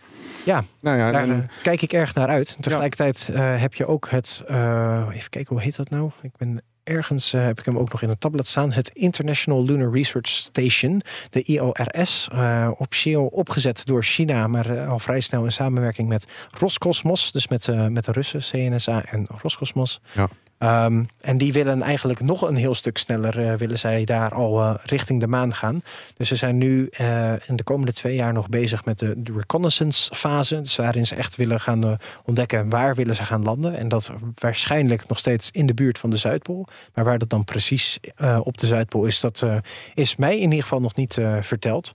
[0.46, 2.58] Ja, Nou ja, daar en- eh, kijk ik erg naar uit.
[2.60, 6.12] Tegelijkertijd eh, heb je ook het, eh, even kijken hoe heet dat nou?
[6.22, 8.72] Ik ben ergens, heb ik hem ook nog in een tablet staan.
[8.74, 12.28] Het International Lunar Research Station, de IORS.
[12.32, 16.26] eh, officieel opgezet door China, maar al vrij snel in samenwerking met
[16.60, 17.32] Roscosmos.
[17.32, 20.02] Dus met, met de Russen, CNSA en Roscosmos.
[20.12, 20.28] Ja.
[20.58, 24.62] Ehm, en die willen eigenlijk nog een heel stuk sneller, eh, willen zij daar al
[24.62, 25.82] eh, richting de maan gaan.
[26.18, 29.34] Dus ze zijn nu eh, in de komende twee jaar nog bezig met de, de
[29.34, 30.62] reconnaissance fase.
[30.62, 33.78] Dus waarin ze echt willen gaan ontdekken waar willen ze gaan landen.
[33.78, 36.68] En dat waarschijnlijk nog steeds in de buurt van de Zuidpool.
[36.94, 38.00] Maar waar dat dan precies
[38.40, 39.46] op de Zuidpool is, dat
[39.94, 41.94] is mij in ieder geval nog niet verteld.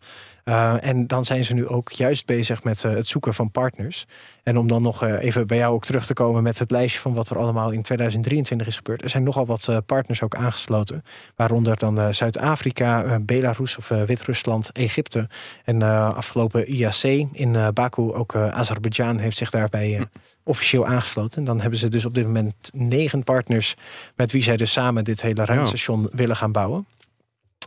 [0.51, 4.07] Uh, en dan zijn ze nu ook juist bezig met uh, het zoeken van partners.
[4.43, 7.01] En om dan nog uh, even bij jou ook terug te komen met het lijstje
[7.01, 9.03] van wat er allemaal in 2023 is gebeurd.
[9.03, 11.05] Er zijn nogal wat partners ook aangesloten.
[11.37, 15.29] Waaronder dan Zuid-Afrika, Belarus of Wit-Rusland, Egypte.
[15.65, 15.83] En
[16.15, 20.07] afgelopen IAC in Baku ook Azerbeidzjan heeft zich daarbij
[20.43, 21.39] officieel aangesloten.
[21.39, 23.75] En dan hebben ze dus op dit moment negen partners
[24.17, 26.09] met wie zij dus samen dit hele ruimtestation ja.
[26.13, 26.87] willen gaan bouwen.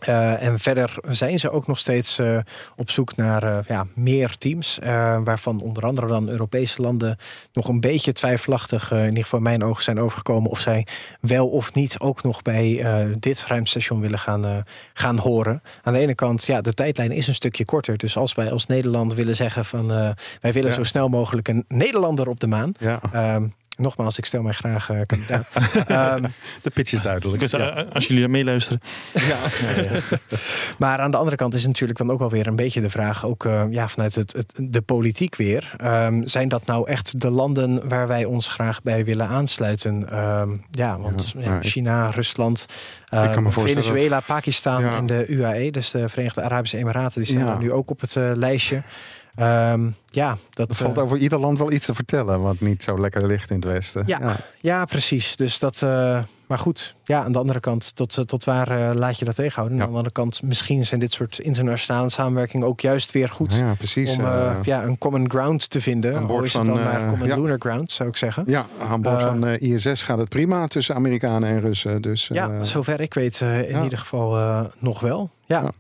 [0.07, 2.37] Uh, en verder zijn ze ook nog steeds uh,
[2.75, 4.79] op zoek naar uh, ja, meer teams.
[5.23, 7.17] waarvan onder andere dan Europese landen
[7.53, 10.49] nog een beetje twijfelachtig, in ieder geval in mijn ogen, zijn overgekomen.
[10.49, 10.87] Of zij
[11.19, 12.85] wel of niet ook nog bij
[13.19, 15.61] dit ruimstation willen gaan, gaan horen.
[15.83, 17.97] Aan de ene kant, ja, de tijdlijn is een stukje korter.
[17.97, 19.87] Dus als wij als Nederland willen zeggen van
[20.41, 20.75] wij willen ja.
[20.75, 22.73] zo snel mogelijk een Nederlander op de maan.
[22.79, 22.99] Ja.
[23.77, 25.47] Nogmaals, ik stel mij graag uh, kandidaat.
[26.17, 26.25] um,
[26.61, 27.39] de pitch is duidelijk.
[27.39, 27.85] Dus, ja.
[27.93, 28.79] Als jullie er meeluisteren.
[29.13, 29.21] Ja.
[29.75, 30.17] ja, ja.
[30.77, 33.25] maar aan de andere kant is natuurlijk dan ook wel weer een beetje de vraag,
[33.25, 35.75] ook uh, ja, vanuit het, het, de politiek weer.
[35.83, 40.19] Um, zijn dat nou echt de landen waar wij ons graag bij willen aansluiten?
[40.19, 42.65] Um, ja, want China, Rusland,
[43.13, 47.71] uh, Venezuela, Pakistan en de UAE, dus de Verenigde Arabische Emiraten, die staan er nu
[47.71, 48.81] ook op het uh, lijstje.
[49.35, 52.99] Ehm, ja, dat, valt eh, over ieder land wel iets te vertellen, wat niet zo
[52.99, 54.03] lekker ligt in het westen.
[54.05, 54.35] Ja.
[54.59, 55.35] Ja, precies.
[55.35, 59.19] Dus dat, eh, maar goed, ja, aan de andere kant, tot, eh, tot waar laat
[59.19, 59.77] je dat tegenhouden?
[59.77, 59.83] Ja.
[59.83, 63.53] Aan de andere kant, misschien zijn dit soort internationale samenwerkingen ook juist weer goed.
[63.53, 64.17] Ja, precies.
[64.17, 64.23] om
[64.63, 66.15] ja, een common ground te vinden.
[66.15, 67.35] aan boord is het van, dan maar common ja.
[67.35, 68.43] lunar ground, zou ik zeggen.
[68.47, 72.01] ja, aan boord van ISS gaat het prima tussen Amerikanen en Russen.
[72.01, 75.29] Dus, Ja, zover ik weet in ieder geval nog wel.
[75.45, 75.71] Ja.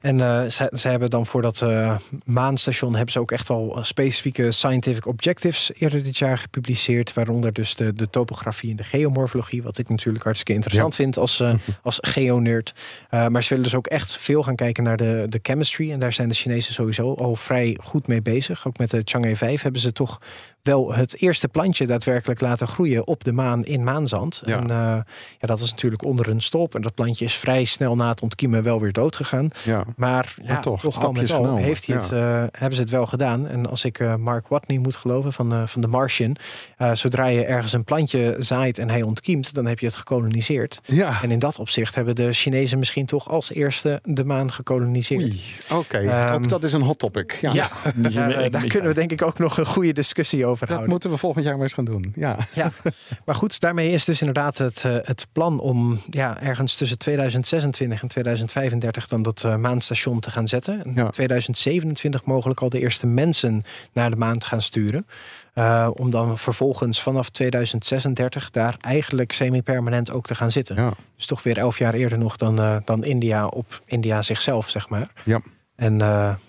[0.00, 4.50] En eh zij hebben dan voor dat eh, maanstation hebben ze ook echt wel specifieke
[4.50, 7.12] scientific objectives eerder dit jaar gepubliceerd.
[7.12, 9.62] Waaronder dus de, de topografie en de geomorfologie.
[9.62, 12.74] Wat ik natuurlijk hartstikke interessant vind als, eh als geonerd.
[13.10, 15.92] Eh maar ze willen dus ook echt veel gaan kijken naar de, de chemistry.
[15.92, 18.66] En daar zijn de Chinezen sowieso al vrij goed mee bezig.
[18.66, 20.20] Ook met de Chang'e 5 hebben ze toch
[20.66, 24.42] wel het eerste plantje daadwerkelijk laten groeien op de maan in maanzand.
[24.44, 24.56] Ja.
[24.58, 24.76] En eh,
[25.38, 26.74] ja, dat was natuurlijk onder een stolp.
[26.74, 29.48] En dat plantje is vrij snel na het ontkiemen wel weer dood gegaan.
[29.64, 29.84] ja.
[29.96, 32.18] Maar ja, Maar toch, toch, al met heeft hij het, eh,
[32.52, 33.46] hebben ze het wel gedaan.
[33.46, 36.36] En als ik eh, Mark Watney moet geloven van, eh, van The Martian.
[36.76, 40.80] eh, zodra je ergens een plantje zaait en hij ontkiemt, dan heb je het gekoloniseerd.
[40.84, 41.22] ja.
[41.22, 45.34] En in dat opzicht hebben de Chinezen misschien toch als eerste de maan gekoloniseerd.
[45.72, 47.38] Oké, Ehm, ook dat is een hot topic.
[47.40, 47.68] Ja, Ja,
[48.10, 50.90] daar, daar kunnen we denk ik ook nog een goede discussie over Dat houden.
[50.90, 52.12] moeten we volgend jaar maar eens gaan doen.
[52.14, 52.70] Ja, Ja,
[53.26, 58.02] maar goed, daarmee is dus inderdaad het, eh, het plan om ja, ergens tussen 2026
[58.02, 60.84] en 2035 dan dat eh, maanstation te gaan zetten.
[60.84, 61.10] En Ja.
[61.10, 65.06] 2027 mogelijk al de eerste mensen naar de maan te gaan sturen.
[65.54, 70.76] Eh, om dan vervolgens vanaf 2036 daar eigenlijk semi-permanent ook te gaan zitten.
[70.76, 70.92] ja.
[71.16, 75.10] Dus toch weer elf jaar eerder nog dan, dan India op India zichzelf, zeg maar.
[75.24, 75.40] Ja.
[75.76, 75.98] En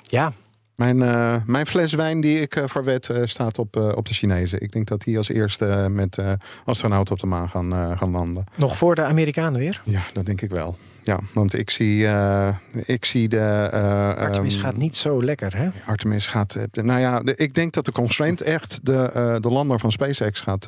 [0.04, 0.32] ja,
[0.78, 4.62] Mijn, eh, mijn fles wijn die ik eh verwed eh, staat op, op de Chinezen.
[4.62, 6.18] Ik denk dat die als eerste met
[6.66, 8.44] astronauten op de maan gaan, gaan landen.
[8.56, 9.82] nog voor de Amerikanen weer.
[9.84, 10.78] Ja, dat denk ik wel.
[11.08, 12.50] Ja, want ik zie, eh,
[12.86, 13.70] ik zie de...
[13.72, 15.70] eh, Artemis ehm, gaat niet zo lekker, hè?
[15.86, 16.56] Artemis gaat.
[16.56, 20.40] eh, Nou ja, de- ik denk dat de constraint echt de, de lander van SpaceX
[20.40, 20.66] gaat,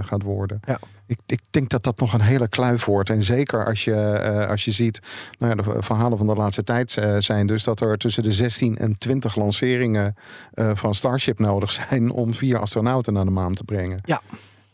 [0.00, 0.60] gaat worden.
[0.66, 0.78] Ja.
[1.06, 3.10] Ik, ik denk dat dat nog een hele kluif wordt.
[3.10, 5.00] En zeker als je, als je ziet,
[5.38, 8.76] nou ja, de verhalen van de laatste tijd zijn dus dat er tussen de 16
[8.76, 10.14] en 20 lanceringen
[10.74, 13.98] van Starship nodig zijn om vier astronauten naar de maan te brengen.
[14.04, 14.20] Ja.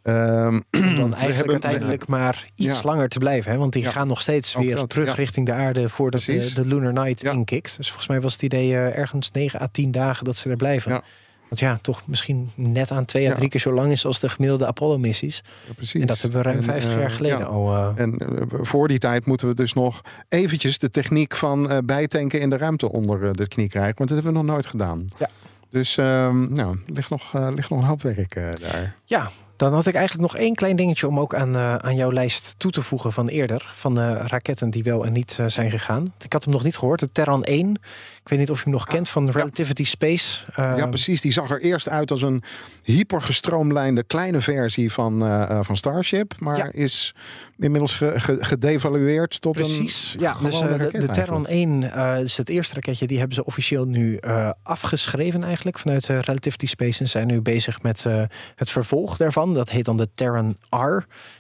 [0.03, 0.61] Ehm,
[0.97, 2.81] dan eigenlijk uiteindelijk maar iets Ja.
[2.89, 3.53] langer te blijven.
[3.53, 3.59] Hè?
[3.59, 3.91] Want die Ja.
[3.91, 5.15] gaan nog steeds weer dat, terug ja.
[5.15, 7.77] richting de aarde voordat de, de Lunar Night inkikt.
[7.77, 10.57] Dus volgens mij was het idee eh, ergens 9 à 10 dagen dat ze er
[10.57, 11.03] blijven.
[11.49, 14.29] Want ja, toch misschien net aan twee à drie keer zo lang is als de
[14.29, 15.43] gemiddelde Apollo-missies.
[15.77, 16.01] precies.
[16.01, 17.45] En dat hebben we ruim En, 50 eh, jaar geleden ja.
[17.45, 17.75] al.
[17.75, 18.27] eh, En eh,
[18.63, 22.57] voor die tijd moeten we dus nog eventjes de techniek van eh, bijtanken in de
[22.57, 23.95] ruimte onder eh, de knie krijgen.
[23.97, 25.07] Want dat hebben we nog nooit gedaan.
[25.19, 25.29] Ja.
[25.71, 28.95] Dus ehm nou, er ligt nog, eh, ligt nog een hoop werk eh, daar.
[29.05, 29.31] Ja,
[29.63, 32.55] dan had ik eigenlijk nog één klein dingetje om ook aan, eh, aan jouw lijst
[32.59, 33.71] toe te voegen van eerder.
[33.75, 36.13] Van de raketten die wel en niet eh, zijn gegaan.
[36.25, 37.81] Ik had hem nog niet gehoord, de Terran 1.
[38.25, 40.45] Ik weet niet of je hem nog kent van Relativity Space.
[40.55, 41.21] Eh, ja, precies.
[41.21, 42.43] Die zag er eerst uit als een
[42.83, 46.35] hypergestroomlijnde kleine versie van, eh, eh, van Starship.
[46.39, 46.69] Maar Ja.
[46.73, 47.15] is
[47.59, 50.15] inmiddels ge- ge- gedevalueerd tot Precies.
[50.15, 51.49] een Ja, dus eh, de, Terran eigenlijk.
[51.49, 53.07] 1 eh, is het eerste raketje.
[53.07, 57.01] Die hebben ze officieel nu eh, afgeschreven eigenlijk vanuit eh, Relativity Space.
[57.01, 58.23] En zijn nu bezig met eh,
[58.57, 59.55] het vervolg daarvan.
[59.55, 60.97] Dat heet dan de Terran R.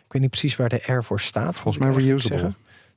[0.07, 1.59] Ik weet niet precies waar de R voor staat.
[1.61, 2.53] Volgens mij reusable.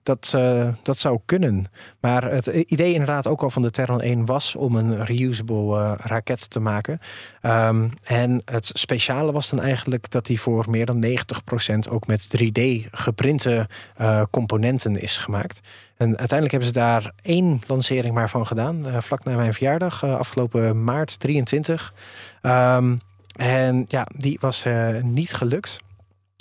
[0.05, 1.65] Dat, eh, dat zou kunnen.
[1.99, 5.91] Maar het idee inderdaad ook al van de Terran 1 was om een reusable eh,
[5.97, 6.99] raket te maken.
[7.41, 12.29] Ehm, en het speciale was dan eigenlijk dat die voor meer dan 90% ook met
[12.29, 15.59] 3D geprinte eh, componenten is gemaakt.
[15.97, 19.03] En uiteindelijk hebben ze daar één lancering maar van gedaan.
[19.03, 21.93] vlak na mijn verjaardag, afgelopen maart 23.
[22.41, 22.95] Ehm,
[23.35, 24.65] en ja, die was
[25.01, 25.83] niet gelukt.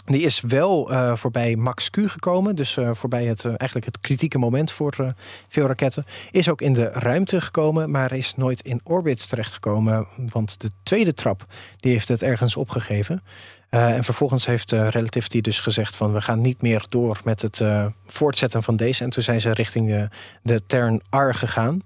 [0.05, 2.57] Die is wel eh, voorbij Max Q gekomen.
[2.57, 5.15] Dus eh, voorbij het, eh, eigenlijk het kritieke moment voor
[5.49, 6.05] veel raketten.
[6.31, 10.07] Is ook in de ruimte gekomen, maar is nooit in orbit terechtgekomen.
[10.33, 11.47] Want de tweede trap
[11.77, 13.23] die heeft het ergens opgegeven.
[13.69, 17.63] En vervolgens heeft Relativity dus gezegd van we gaan niet meer door met het
[18.07, 19.05] voortzetten van deze.
[19.05, 20.09] En toen zijn ze richting de,
[20.43, 21.83] de Terran R gegaan.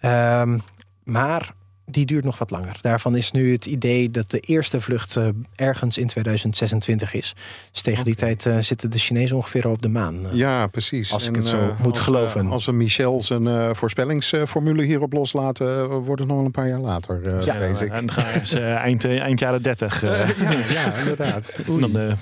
[0.00, 0.58] Ehm,
[1.04, 1.54] maar
[1.90, 2.76] die duurt nog wat langer.
[2.80, 7.34] Daarvan is nu het idee dat de eerste vlucht eh, ergens in 2026 is.
[7.72, 10.26] Dus tegen die tijd eh, zitten de Chinezen ongeveer al op de maan.
[10.28, 11.12] Eh, Ja, precies.
[11.12, 12.50] Als ik het zo moet als, geloven.
[12.50, 16.78] als we Michel zijn eh, voorspellingsformule hierop loslaten, wordt het nog wel een paar jaar
[16.80, 17.92] later, eh Ja, vrees ik.
[17.92, 20.02] en dan gaan ze eh, eind, eind jaren 30.
[20.02, 21.58] eh, ja, ja, inderdaad.
[21.66, 22.12] en dan, eh,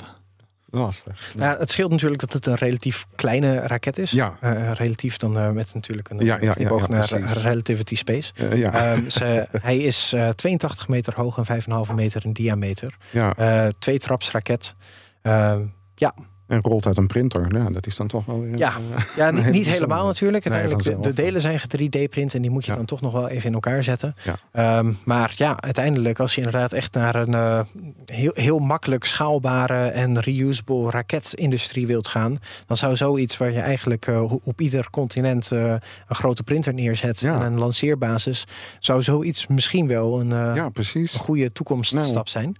[0.70, 1.34] Lastig.
[1.38, 4.10] Ja, het scheelt natuurlijk dat het een relatief kleine raket is.
[4.10, 4.36] Ja.
[4.40, 6.54] Eh, relatief dan eh, met natuurlijk een Ja, ja,
[6.88, 7.08] naar.
[7.42, 8.32] Relativity Space.
[8.54, 12.96] Ja, Ehm, ze, hij is eh, 82 meter hoog en 5,5 meter in diameter.
[13.10, 13.70] ja.
[13.78, 14.74] Twee traps raket.
[15.22, 15.62] Ehm,
[15.94, 16.14] ja,
[16.48, 17.54] En rolt uit een printer.
[17.56, 18.56] Ja, dat is dan toch wel weer...
[18.58, 20.44] Ja, eh, ja niet, hele niet helemaal natuurlijk.
[20.44, 21.14] Nee, Uiteindelijk, de, vanzelf.
[21.16, 22.76] de delen zijn 3D-print en die moet je Ja.
[22.76, 24.14] dan toch nog wel even in elkaar zetten.
[24.24, 24.34] Ja.
[24.52, 27.60] Ehm, maar ja, uiteindelijk, als je inderdaad echt naar een eh,
[28.04, 32.36] heel, heel makkelijk schaalbare en reusable raketindustrie wilt gaan,
[32.66, 37.40] dan zou zoiets waar je eigenlijk eh, op ieder continent een grote printer neerzet en
[37.42, 38.44] een lanceerbasis,
[38.78, 41.14] zou zoiets misschien wel een, Ja, precies.
[41.14, 42.28] een goede toekomststap Nou.
[42.28, 42.56] zijn.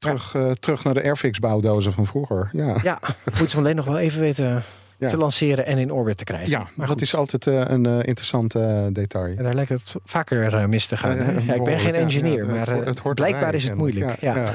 [0.00, 2.48] Terug, eh, terug naar de Airfix-bouwdozen van vroeger.
[2.52, 4.62] Ja, Ja, moeten ze alleen nog wel even weten
[4.98, 5.08] Ja.
[5.08, 6.50] te lanceren en in orbit te krijgen.
[6.50, 7.00] ja maar dat goed.
[7.00, 8.52] is altijd eh, een eh, interessant
[8.94, 9.36] detail.
[9.36, 11.18] En daar lijkt het vaker mis te gaan.
[11.54, 14.20] ik ben geen engineer, maar hoort- het hoort blijkbaar is het moeilijk.
[14.20, 14.44] Ja.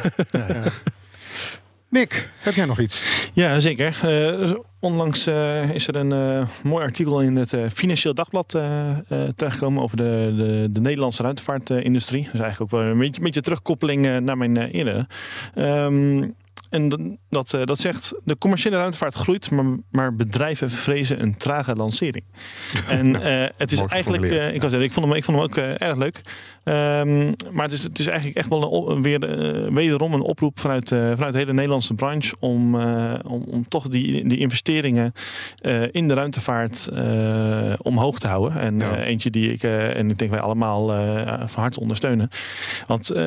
[1.95, 3.29] Nick, heb jij nog iets?
[3.33, 3.87] Ja, zeker.
[4.01, 8.49] Eh, dus onlangs eh, is er een eh, mooi artikel in het Financieel Dagblad
[9.35, 12.29] terechtgekomen over de, de, de Nederlandse ruimtevaartindustrie.
[12.31, 15.07] Dus eigenlijk ook wel een beetje, terugkoppeling naar mijn eh, eerder.
[16.75, 16.99] En dat,
[17.29, 22.23] dat, eh, dat zegt, de commerciële ruimtevaart groeit, maar, maar bedrijven vrezen een trage lancering.
[22.89, 25.57] En eh, het is eigenlijk, eh, ik, was, ik, vond hem, ik vond hem ook
[25.57, 26.21] erg leuk.
[26.63, 29.19] Ehm, maar het is, het is eigenlijk echt wel een, op- weer
[29.73, 32.75] wederom een oproep vanuit, vanuit de hele Nederlandse branche om,
[33.21, 35.13] om, om toch die, die investeringen
[35.91, 36.89] in de ruimtevaart
[37.77, 38.59] omhoog te houden.
[38.59, 38.97] En Ja.
[39.03, 40.87] eentje die ik en ik denk wij allemaal
[41.47, 42.29] van harte ondersteunen.
[42.87, 43.23] Want we,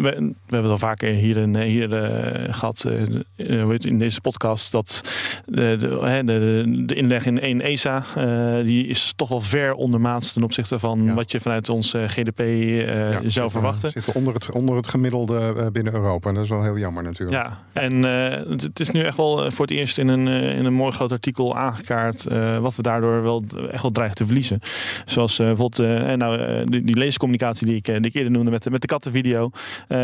[0.00, 0.10] we
[0.46, 3.02] hebben het al vaker hier, in, hier eh, gehad eh,
[3.36, 5.02] eh, het, in deze podcast dat
[5.46, 10.32] de, de, de, de inleg in één ESA eh, die is toch wel ver ondermaats
[10.32, 11.14] ten opzichte van Ja.
[11.14, 13.90] wat je vanuit ons eh, GDP eh, Ja, zou zitten- verwachten.
[13.90, 16.28] Zitten onder het, onder het gemiddelde eh, binnen Europa.
[16.28, 17.36] En dat is wel heel jammer natuurlijk.
[17.46, 20.58] Ja, en eh, het- is nu echt wel eh, voor het eerst in een, eh,
[20.58, 24.24] in een mooi groot artikel aangekaart eh, wat we daardoor wel echt wel dreigen te
[24.24, 24.60] verliezen.
[25.04, 28.32] Zoals eh, bijvoorbeeld eh, nou, eh, die, die leescommunicatie die ik, eh, die ik eerder
[28.32, 29.50] noemde met, de- met de kattenvideo.
[29.88, 29.98] Eh,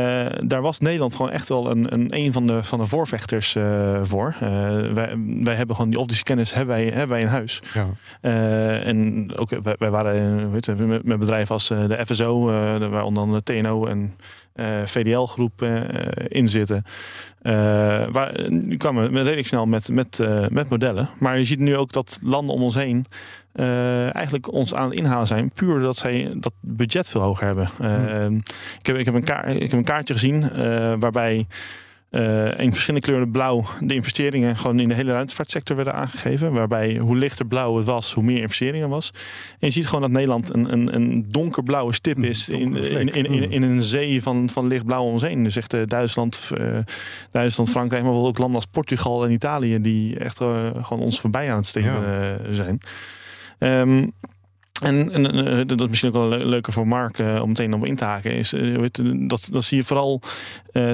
[0.44, 3.98] daar was Nederland gewoon echt wel een, een, een van, de, van de voorvechters eh,
[4.02, 4.34] voor.
[4.40, 4.48] Eh,
[4.92, 7.62] wij, wij hebben gewoon die optische kennis hebben wij, hebben wij in huis.
[7.74, 7.86] Ja.
[8.20, 11.86] Eh, en ook eh, wij, wij waren eh, weet je, met, met bedrijven als eh,
[11.88, 14.14] de FSO, eh, de- waar onder andere TNO en
[14.52, 15.80] eh, VDL-groep eh,
[16.28, 16.82] in zitten.
[17.42, 17.52] Eh,
[18.12, 21.08] waar, nu kwamen we redelijk snel met, met, eh, met modellen.
[21.18, 23.04] Maar je ziet nu ook dat landen om ons heen
[23.52, 25.50] eh, eigenlijk ons aan het inhalen zijn.
[25.54, 27.68] Puur dat zij dat budget veel hoger hebben.
[27.80, 28.26] Eh,
[28.78, 31.44] ik, heb, ik, heb een kaart, ik heb een kaartje gezien eh, waarbij eh,
[32.56, 36.52] in verschillende kleuren blauw de investeringen gewoon in de hele ruimtevaartsector werden aangegeven.
[36.52, 39.10] Waarbij hoe lichter blauw het was, hoe meer investeringen was.
[39.58, 43.24] En je ziet gewoon dat Nederland een, een, een donkerblauwe stip is in, in, in,
[43.24, 45.42] in, in een zee van, van lichtblauw om ons heen.
[45.42, 46.78] Dus echt eh, Duitsland, eh,
[47.30, 51.20] Duitsland, Frankrijk, maar wel ook landen als Portugal en Italië die echt eh, gewoon ons
[51.20, 52.78] voorbij aan het steken eh, zijn.
[53.58, 54.06] Ehm,
[54.80, 57.74] en, en eh, dat is misschien ook wel le- leuker voor Mark eh, om meteen
[57.74, 58.32] op in te haken.
[58.32, 58.84] Is, eh,
[59.28, 60.20] dat, dat zie je vooral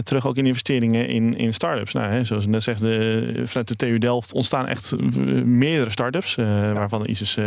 [0.02, 1.92] terug ook in investeringen in, in start-ups.
[1.92, 4.96] Nou, hè, zoals ik net zeg, de, vanuit de TU Delft ontstaan echt
[5.44, 6.34] meerdere start-ups.
[6.34, 7.38] waarvan ISIS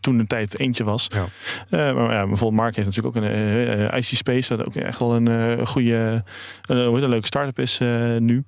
[0.00, 1.08] toen de tijd eentje was.
[1.70, 1.92] Ja.
[1.92, 4.56] Maar ja, bijvoorbeeld Mark heeft natuurlijk ook een IC Space.
[4.56, 6.24] Dat ook echt wel een goede,
[6.66, 7.78] een leuke start-up is
[8.18, 8.44] nu.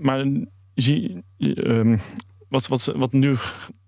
[0.00, 0.24] Maar
[0.74, 1.96] zie, ehm,
[2.48, 3.36] wat, wat, wat nu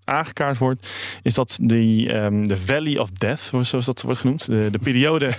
[0.05, 0.87] aangekaart wordt,
[1.21, 5.25] is dat die, ehm, de Valley of Death, zoals dat wordt genoemd, de, de periode.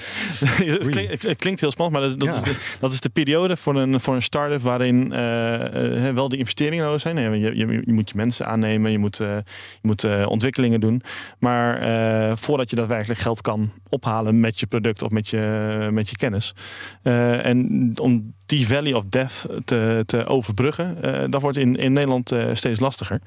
[0.79, 2.35] het, klinkt, het klinkt heel spannend, maar dat, dat, Ja.
[2.35, 6.29] is de, dat is de periode voor een, voor een start-up waarin eh, eh, wel
[6.29, 7.41] de investeringen nodig zijn.
[7.41, 9.37] Je, je, je, moet je mensen aannemen, je moet, eh,
[9.81, 11.03] je moet ontwikkelingen doen.
[11.39, 16.17] Maar voordat je daadwerkelijk geld kan ophalen met je product of met je, met je
[16.17, 16.55] kennis.
[17.03, 20.97] En om die Valley of Death te, te overbruggen,
[21.31, 23.21] dat wordt in, in Nederland steeds lastiger.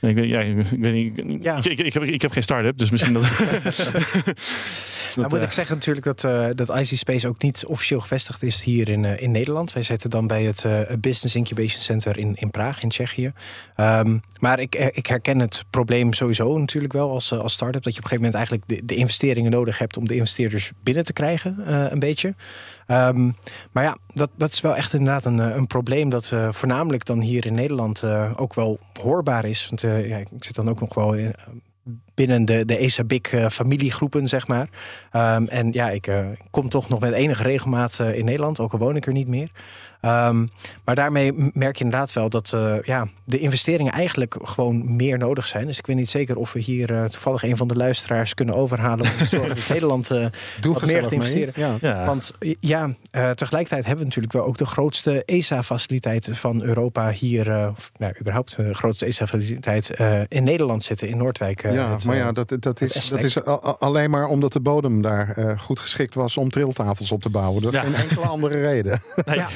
[0.00, 1.42] Ik, weet- ja, ik, weet niet.
[1.44, 1.56] Ja.
[1.56, 3.22] Ik, ik, ik heb, ik heb geen start-up, dus misschien dat.
[5.16, 8.42] Nou moet eh, ik zeggen natuurlijk dat, eh, dat IC Space ook niet officieel gevestigd
[8.42, 9.72] is hier in, eh, in Nederland.
[9.72, 10.66] Wij zitten dan bij het
[11.00, 13.32] Business Incubation Center in, in Praag, in Tsjechië.
[13.76, 17.82] Ehm, maar ik, ik herken het probleem sowieso natuurlijk wel als, als start-up.
[17.82, 20.70] Dat je op een gegeven moment eigenlijk de, de investeringen nodig hebt om de investeerders
[20.82, 22.34] binnen te krijgen, een beetje.
[22.90, 23.30] Ehm,
[23.72, 27.04] maar ja, dat, dat is wel echt inderdaad een, eh, een probleem dat eh, voornamelijk
[27.04, 29.66] dan hier in Nederland eh, ook wel hoorbaar is.
[29.68, 31.34] Want ja, ik zit dan ook nog wel in,
[32.14, 34.68] binnen de, de ESA-BIC familiegroepen, zeg maar.
[35.10, 36.12] Ehm, en ja, ik
[36.50, 39.50] kom toch nog met enige regelmaat in Nederland, ook al woon ik er niet meer.
[40.00, 40.46] Ehm,
[40.84, 45.46] maar daarmee merk je inderdaad wel dat eh, ja, de investeringen eigenlijk gewoon meer nodig
[45.46, 45.66] zijn.
[45.66, 48.54] Dus ik weet niet zeker of we hier eh, toevallig een van de luisteraars kunnen
[48.54, 50.26] overhalen om te zorgen dat Nederland eh,
[50.60, 51.10] Doe wat meer mee.
[51.10, 51.52] investeren.
[51.56, 51.76] Ja.
[51.80, 52.04] ja.
[52.04, 57.50] Want ja, eh, tegelijkertijd hebben we natuurlijk wel ook de grootste ESA-faciliteit van Europa hier,
[57.50, 61.62] eh, of nou, überhaupt de grootste ESA-faciliteit eh, in Nederland zitten, in Noordwijk.
[61.62, 65.02] eh, ja, het, maar ja, dat, dat, is, dat is alleen maar omdat de bodem
[65.02, 67.62] daar eh, goed geschikt was om triltafels op te bouwen.
[67.62, 67.84] Dat is Ja.
[67.84, 69.02] geen enkele andere reden.
[69.24, 69.48] ja.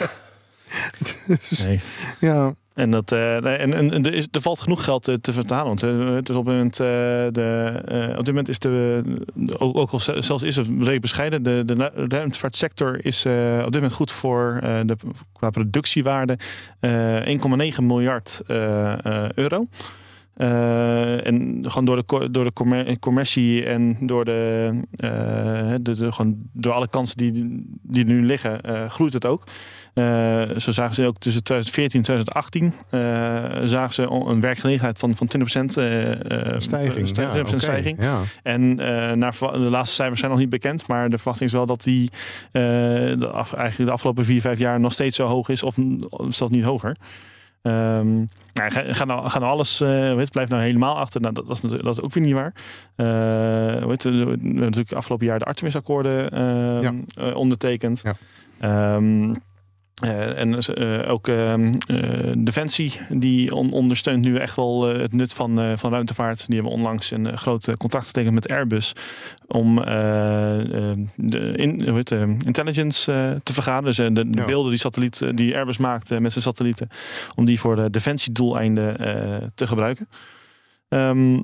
[1.26, 1.80] Dus, Nee.
[2.20, 2.54] ja.
[2.74, 5.66] En, dat, eh, en, en, en er, is, er valt genoeg geld te, te vertalen.
[5.66, 6.86] Want eh, het is op, dit moment, eh,
[7.32, 9.02] de, op dit moment is de,
[9.58, 13.74] ook, ook al ze- zelfs is het redelijk bescheiden, de, de ruimtevaartsector is op dit
[13.74, 14.96] moment goed voor de,
[15.32, 16.38] qua productiewaarde
[16.80, 18.40] eh 1,9 miljard
[19.34, 19.66] euro.
[20.36, 24.70] En gewoon door de, door de commer- commercie en door, de,
[25.80, 27.32] de, de- gewoon door alle kansen die,
[27.82, 28.60] die er nu liggen,
[28.90, 29.44] groeit het ook.
[29.95, 35.16] Eh, zo zagen ze ook tussen 2014 en 2018 eh, zagen ze een werkgelegenheid van,
[35.16, 37.09] van 20% eh, Stijging.
[37.09, 38.03] 20% Ja, oké, stijging.
[38.03, 38.20] Ja.
[38.42, 38.74] En
[39.18, 42.11] naar, de laatste cijfers zijn nog niet bekend, maar de verwachting is wel dat die
[42.53, 45.76] de af, eigenlijk de afgelopen vier, vijf jaar nog steeds zo hoog is, of
[46.11, 46.97] of zelfs niet hoger.
[47.62, 51.20] Ehm nou, ga, ga nou, nou alles, eh weet, blijf nou helemaal achter.
[51.20, 52.53] Nou, dat, dat, is, dat is ook weer niet waar.
[53.86, 56.92] Weet, we hebben natuurlijk afgelopen jaar de Artemis-akkoorden eh, Ja.
[57.16, 58.03] eh, ondertekend.
[58.03, 58.14] Ja.
[58.61, 59.34] Ehm,
[60.03, 65.32] eh, en eh, ook ehm, eh, Defensie, die on- ondersteunt nu echt wel het nut
[65.34, 66.47] van, van ruimtevaart.
[66.47, 68.92] Die hebben onlangs een groot contract getekend met Airbus
[69.47, 73.84] om eh, eh, de in, hoe heet, het, eh, intelligence te vergaderen.
[73.84, 74.45] Dus de, de Ja.
[74.45, 76.88] beelden die, satelliet, die Airbus maakt met zijn satellieten,
[77.34, 78.97] om die voor de defensiedoeleinden
[79.55, 80.09] te gebruiken.
[80.88, 81.40] Ehm,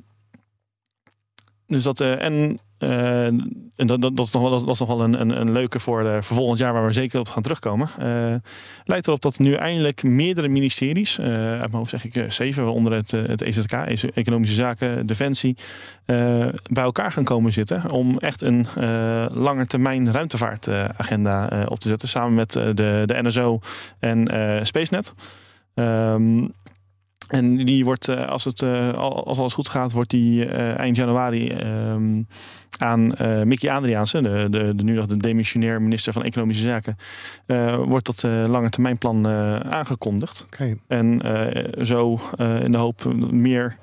[1.67, 5.79] dus dat, en eh, en dat, dat, is nog wel, nog wel een, een, leuke
[5.79, 7.89] voor, de, voor volgend jaar, waar we zeker op gaan terugkomen.
[7.99, 8.35] Eh
[8.83, 12.63] lijkt erop dat nu eindelijk meerdere ministeries, eh, uit mijn hoofd zeg ik eh, zeven,
[12.63, 15.57] waaronder het, eh, het EZK, Eco- Economische Zaken, Defensie,
[16.05, 21.87] eh, bij elkaar gaan komen zitten om echt een eh langetermijn ruimtevaartagenda eh, op te
[21.87, 23.59] zetten, samen met eh, de, de NSO
[23.99, 25.13] en eh SpaceNet.
[25.73, 26.47] Ehm,
[27.31, 30.77] en die wordt, eh, als, het, eh, al- als alles goed gaat, wordt die eh,
[30.79, 32.21] eind januari ehm,
[32.77, 33.13] aan
[33.47, 36.95] Mickey Adriaanse, de, de, de nu nog de demissionair minister van Economische Zaken,
[37.87, 39.27] wordt dat lange termijnplan
[39.63, 40.45] aangekondigd.
[40.87, 41.21] En
[41.85, 43.77] zo in de hoop meer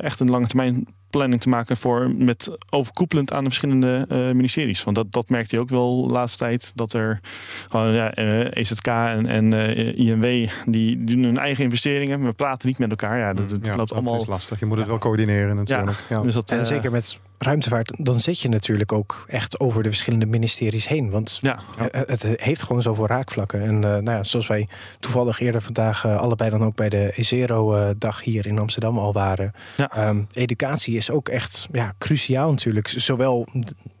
[0.00, 0.86] echt een lange termijn
[1.16, 4.84] planning te maken voor met overkoepelend aan de verschillende eh, ministeries.
[4.84, 6.72] Want dat, dat merkte je ook wel de laatste tijd.
[6.74, 7.20] Dat er
[7.68, 12.18] gewoon ja, eh, EZK en, en eh, INW die doen hun eigen investeringen.
[12.18, 13.18] maar We praten niet met elkaar.
[13.18, 14.20] Ja, dat, dat Ja, loopt dat allemaal.
[14.20, 14.60] is lastig.
[14.60, 16.04] Je moet het wel coördineren natuurlijk.
[16.08, 16.20] Ja.
[16.20, 20.26] Dus dat, En zeker met ruimtevaart, dan zit je natuurlijk ook echt over de verschillende
[20.26, 21.10] ministeries heen.
[21.10, 21.58] Want Ja,
[21.90, 23.62] het heeft gewoon zoveel raakvlakken.
[23.62, 24.68] En eh, nou ja, zoals wij
[25.00, 29.52] toevallig eerder vandaag allebei dan ook bij de EZERO-dag hier in Amsterdam al waren.
[29.76, 29.90] Ja.
[29.92, 32.88] Ehm, educatie is ook echt ja, cruciaal natuurlijk.
[32.88, 33.48] Zowel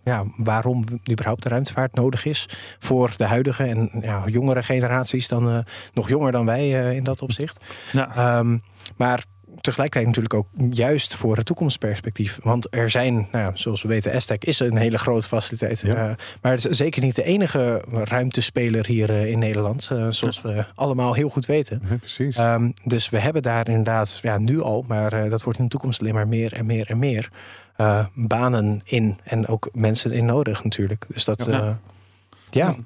[0.02, 2.48] ja, waarom überhaupt de ruimtevaart nodig is
[2.78, 5.58] voor de huidige en ja, jongere generaties dan eh,
[5.92, 7.64] nog jonger dan wij eh, in dat opzicht.
[7.92, 8.16] ja.
[8.16, 8.58] Ehm,
[8.96, 9.24] maar
[9.60, 12.38] tegelijkertijd natuurlijk ook juist voor het toekomstperspectief.
[12.42, 15.80] Want er zijn, nou ja, zoals we weten, ESTEC is een hele grote faciliteit.
[15.80, 15.94] Ja.
[15.94, 19.88] Eh, maar het is zeker niet de enige ruimtespeler hier eh, in Nederland.
[19.92, 21.82] eh, zoals we allemaal heel goed weten.
[21.88, 22.36] Ja, precies.
[22.36, 25.70] Ehm, dus we hebben daar inderdaad, ja, nu al, maar eh, dat wordt in de
[25.70, 27.30] toekomst alleen maar meer en meer en meer.
[27.76, 31.06] eh, banen in en ook mensen in nodig natuurlijk.
[31.08, 31.48] Dus dat,
[32.50, 32.76] Ja.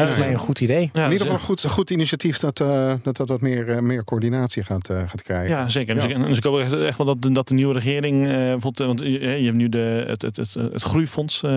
[0.00, 0.90] Lijkt ja, mij een goed idee.
[0.92, 3.78] Ja, in ieder geval een goed, goed initiatief dat, eh, dat dat wat meer, eh,
[3.80, 5.56] meer coördinatie gaat, eh, gaat krijgen.
[5.56, 5.94] Ja, zeker.
[5.96, 6.02] Ja.
[6.02, 8.78] Dus, ik, dus ik hoop echt, echt wel dat, de- dat de nieuwe regering, bijvoorbeeld,
[8.78, 11.50] want je, je hebt nu de, het, het, het, het groeifonds, eh,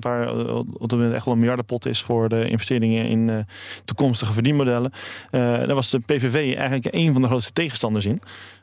[0.00, 3.36] waar op dit moment echt wel een miljardenpot is voor de investeringen in eh,
[3.84, 4.92] toekomstige verdienmodellen.
[5.30, 8.20] Eh, daar was de PVV eigenlijk een van de grootste tegenstanders in.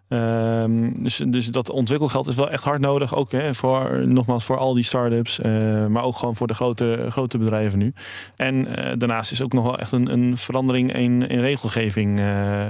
[0.10, 3.16] Ehm, dus, dus dat ontwikkelgeld is wel echt hard nodig.
[3.16, 5.40] Ook hè, voor, nogmaals voor al die start-ups.
[5.40, 7.94] eh, maar ook gewoon voor de grote, grote bedrijven nu.
[8.36, 12.68] En eh, daarnaast is ook nog wel echt een, een verandering in, in regelgeving eh,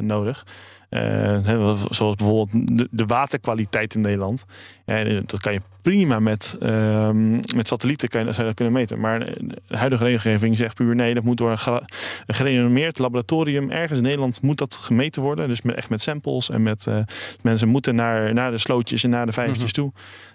[0.00, 0.46] nodig.
[0.92, 4.44] Eh, zoals bijvoorbeeld de, de waterkwaliteit in Nederland.
[4.86, 8.74] Ja, dat kan je prima met, ehm, met satellieten kan je, zou je dat kunnen
[8.74, 9.00] meten.
[9.00, 9.24] Maar
[9.68, 11.82] de huidige regelgeving zegt puur nee, dat moet door een, ge-
[12.26, 15.48] een gerenommeerd laboratorium ergens in Nederland moet dat gemeten worden.
[15.48, 16.98] Dus met, echt met samples en met eh,
[17.42, 19.92] mensen moeten naar, naar de slootjes en naar de vijvertjes toe.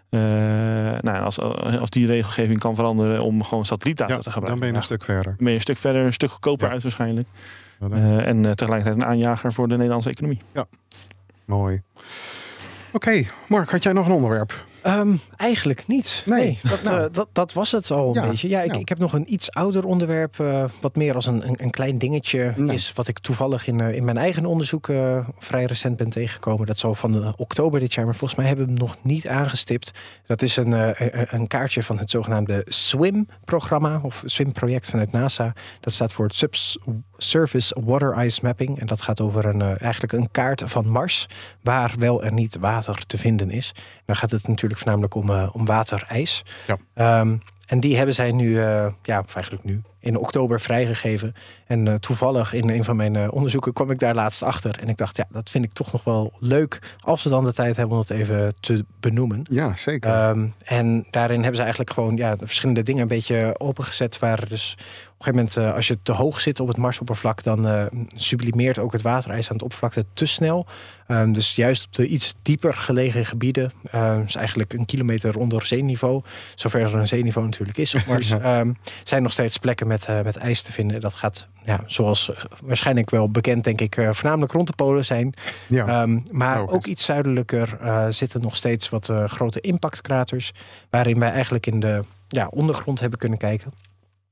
[0.10, 0.20] Eh,
[1.00, 1.40] nou, als,
[1.80, 4.52] als die regelgeving kan veranderen om gewoon satellietdata Ja, te gebruiken.
[4.52, 5.24] dan ben je een stuk verder.
[5.26, 6.74] dan ben je een stuk verder, een stuk goedkoper Ja.
[6.74, 7.28] uit waarschijnlijk.
[7.80, 10.42] Ja, Eh, en eh, tegelijkertijd een aanjager voor de Nederlandse economie.
[11.46, 11.82] Mooi.
[12.94, 14.66] Oké, Mark, had jij nog een onderwerp?
[14.82, 16.24] Ehm, eigenlijk niet.
[16.26, 16.40] Nee.
[16.42, 17.04] Nee, dat, Nou.
[17.06, 18.50] eh, dat, dat was het al een Ja, beetje.
[18.50, 21.64] Ja, ik, ik heb nog een iets ouder onderwerp, eh, wat meer als een, een,
[21.64, 25.98] een klein dingetje is, wat ik toevallig in, in mijn eigen onderzoek eh, vrij recent
[25.98, 26.66] ben tegengekomen.
[26.68, 29.92] Dat zal van oktober dit jaar, maar volgens mij hebben we hem nog niet aangestipt.
[30.26, 35.54] Dat is een, eh, een- een kaartje van het zogenaamde SWIM-programma, of SWIM-project vanuit NASA.
[35.80, 36.78] Dat staat voor het Subs
[37.18, 38.80] Surface Water Ice Mapping.
[38.80, 41.28] En dat gaat over een, eh, eigenlijk een kaart van Mars,
[41.62, 43.74] waar wel en niet water te vinden is.
[44.06, 46.44] Dan gaat het natuurlijk voornamelijk om, eh, om waterijs.
[46.68, 46.78] Ja.
[46.94, 51.34] Ehm, en die hebben zij nu, eh, ja, of eigenlijk nu, in oktober vrijgegeven.
[51.68, 54.80] En eh, toevallig in een van mijn eh, onderzoeken kwam ik daar laatst achter.
[54.80, 57.54] En ik dacht, ja, dat vind ik toch nog wel leuk als we dan de
[57.54, 59.42] tijd hebben om het even te benoemen.
[59.50, 60.12] Ja, zeker.
[60.12, 64.20] Ehm, en daarin hebben ze eigenlijk gewoon ja, de verschillende dingen een beetje opengezet.
[64.20, 67.44] Waar dus op een gegeven moment, eh, als je te hoog zit op het Marsoppervlak,
[67.44, 70.66] dan sublimeert ook het waterijs aan het oppervlakte te snel.
[71.08, 75.66] Ehm, dus juist op de iets dieper gelegen gebieden, ehm, dus eigenlijk een kilometer onder
[75.66, 76.22] zeeniveau,
[76.56, 78.28] zover er een zeeniveau natuurlijk is op Mars,
[79.04, 81.02] zijn nog steeds plekken met, eh, met ijs te vinden.
[81.02, 85.06] Dat gaat, ja, zoals eh, waarschijnlijk wel bekend, denk ik, eh, voornamelijk rond de polen
[85.06, 85.34] zijn.
[85.68, 85.88] ja.
[85.88, 87.78] Ehm, maar ook iets zuidelijker
[88.10, 90.52] zitten nog steeds wat grote impactkraters.
[90.90, 93.74] Waarin wij eigenlijk in de ja, ondergrond hebben kunnen kijken.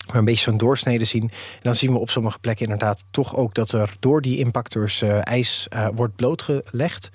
[0.08, 1.22] Maar een beetje zo'n doorsnede zien.
[1.22, 5.01] En dan zien we op sommige plekken inderdaad toch ook dat er door die impactors
[5.22, 7.10] ijs wordt blootgelegd.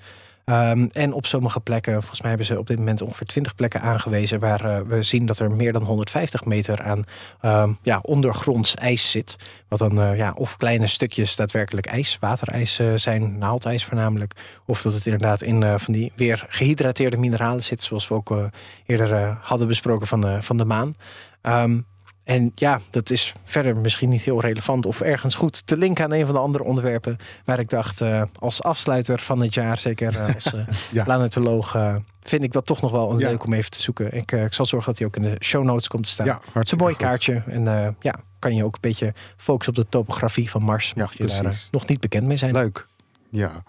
[0.51, 3.81] Ehm, en op sommige plekken, volgens mij hebben ze op dit moment ongeveer 20 plekken
[3.81, 4.39] aangewezen.
[4.39, 7.03] waar eh, we zien dat er meer dan 150 meter aan
[7.41, 9.35] ehm, ja, ondergronds ijs zit.
[9.67, 14.33] Wat dan eh, ja, of kleine stukjes daadwerkelijk ijs, waterijs eh, zijn, naaldijs voornamelijk.
[14.65, 17.83] Of dat het inderdaad in van die weer gehydrateerde mineralen zit.
[17.83, 18.51] Zoals we ook
[18.85, 20.95] eerder hadden besproken van de, van de maan.
[21.41, 21.79] Ehm,
[22.23, 26.11] en ja, dat is verder misschien niet heel relevant of ergens goed te linken aan
[26.13, 27.17] een van de andere onderwerpen.
[27.45, 30.61] Waar ik dacht, eh, als afsluiter van het jaar, zeker eh, als eh,
[30.91, 31.03] Ja.
[31.03, 31.77] planetoloog,
[32.21, 33.29] vind ik dat toch nog wel een Ja.
[33.29, 34.13] leuk om even te zoeken.
[34.13, 36.25] Ik, ik zal zorgen dat hij ook in de show notes komt te staan.
[36.25, 37.03] Ja, het is een mooi goed.
[37.03, 37.43] kaartje.
[37.47, 40.93] En ja, kan je ook een beetje focussen op de topografie van Mars.
[40.93, 42.53] Mocht je daar nog niet bekend mee zijn.
[42.53, 42.87] Leuk.
[43.29, 43.63] Ja.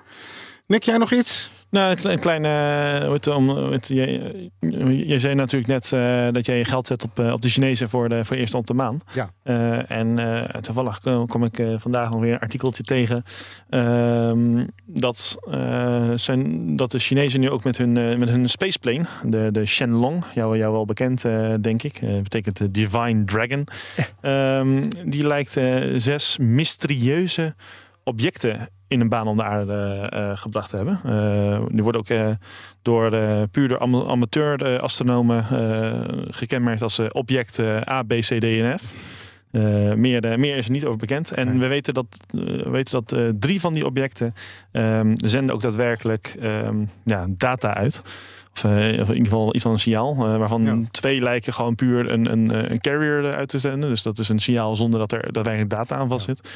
[0.73, 1.51] Nick, jij nog iets?
[1.71, 3.09] Nou, een klein, klein eh,
[3.81, 7.49] je, je zei natuurlijk net eh, dat jij je geld zet op, eh, op de
[7.49, 8.99] Chinezen voor de, voor eerst op de maan.
[9.13, 9.31] Ja.
[9.87, 10.19] En
[10.61, 13.25] toevallig kom ik vandaag nog weer een artikeltje tegen.
[13.69, 15.39] ehm, dat,
[16.15, 20.59] zijn, dat de Chinezen nu ook met hun, met hun spaceplane, de, de Shenlong, jou,
[20.59, 21.23] jou wel bekend
[21.61, 23.67] denk ik, betekent de Divine Dragon.
[24.21, 25.61] Ehm, die lijkt
[25.97, 27.55] zes mysterieuze
[28.05, 31.01] objecten in een baan om de aarde eh, gebracht te hebben.
[31.05, 32.27] Eh, die worden ook eh,
[32.83, 38.03] door eh, puur door am- amateur eh, astronomen eh, gekenmerkt als eh, object eh, A,
[38.03, 38.93] B, C, D en F.
[39.51, 41.31] Eh, meer, eh, meer is er niet over bekend.
[41.31, 41.59] En Nee.
[41.59, 44.35] we weten dat, eh, we weten dat eh, drie van die objecten
[44.73, 48.03] ehm, zenden ook daadwerkelijk ehm, ja, data uit.
[48.55, 50.13] Of, eh, of in ieder geval iets van een signaal.
[50.13, 50.79] eh, waarvan Ja.
[50.91, 53.89] twee lijken gewoon puur een, een, eh, een carrier uit te zenden.
[53.89, 56.49] Dus dat is een signaal zonder dat er daadwerkelijk data aan vast zit.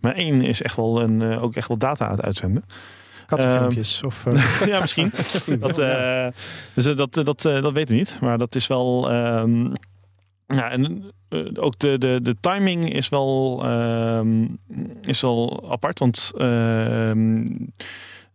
[0.00, 2.64] Maar één is echt wel een, eh, ook echt wel data aan het uitzenden.
[3.26, 4.00] Kattenfilmpjes.
[4.06, 5.10] of, eh, ja, misschien.
[5.60, 6.26] Dat, eh,
[6.74, 8.18] dus dat, dat, eh, dat weten we niet.
[8.20, 9.10] Maar dat is wel.
[9.10, 9.64] ehm,
[10.46, 11.04] ja, en
[11.54, 14.46] ook de, de, de timing is wel, ehm,
[15.02, 15.98] is wel apart.
[15.98, 17.44] Want ehm,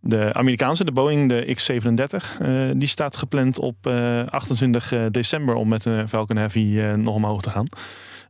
[0.02, 5.68] de Amerikaanse, de Boeing, de X-37, eh, die staat gepland op eh, 28 december om
[5.68, 7.68] met een Falcon Heavy eh, nog omhoog te gaan.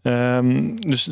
[0.01, 1.03] Ehm, dus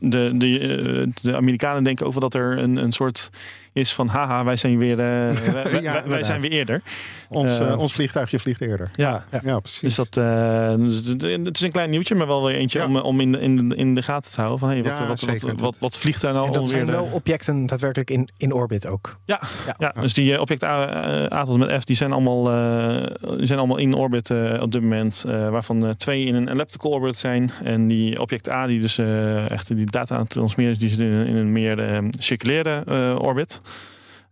[0.00, 3.30] de, de, eh, de Amerikanen denken over dat er een, een soort
[3.74, 6.26] is van haha, wij zijn weer, eh, wij, wij- wij inderdaad.
[6.26, 6.82] zijn weer eerder.
[7.28, 8.88] Ons, Eh, eh, ons vliegtuigje vliegt eerder.
[8.92, 9.80] Ja, Ja, precies.
[9.80, 10.96] dus dat, eh, dus
[11.44, 12.86] het is een klein nieuwtje, maar wel weer eentje Ja.
[12.86, 14.58] om, om in, de, in, de, in de gaten te houden.
[14.58, 15.56] Van, hey, wat, Ja, wat, wat, zeker.
[15.56, 16.72] wat, wat, vliegt daar nou dat alweer?
[16.72, 19.16] zijn wel objecten daadwerkelijk in, in orbit ook.
[19.24, 19.74] Ja, Ja.
[19.78, 23.58] ja, dus die objecten A, A tot met F, die zijn allemaal, eh, die zijn
[23.58, 25.24] allemaal in orbit eh, op dit moment.
[25.28, 27.50] eh, waarvan twee in een elliptical orbit zijn.
[27.64, 30.88] En die object A, die dus eh, echt die data aan het transmeren is, die
[30.88, 33.60] zit in, een- in een meer eh, circulaire eh, orbit.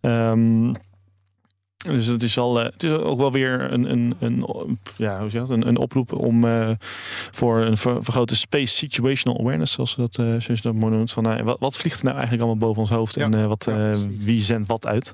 [0.00, 0.72] Ehm,
[1.76, 4.46] dus het is, al, eh, het is ook wel weer een, een, een,
[4.96, 5.50] ja, hoe zeg je dat?
[5.50, 6.70] Een, een oproep om eh,
[7.30, 11.12] voor een ver- vergrote space situational awareness, zoals, dat, eh, zoals je dat mooi noemt.
[11.12, 13.64] Van, nou, wat, wat vliegt er nou eigenlijk allemaal boven ons hoofd Ja, en wat,
[13.64, 15.12] ja, wie zendt wat uit?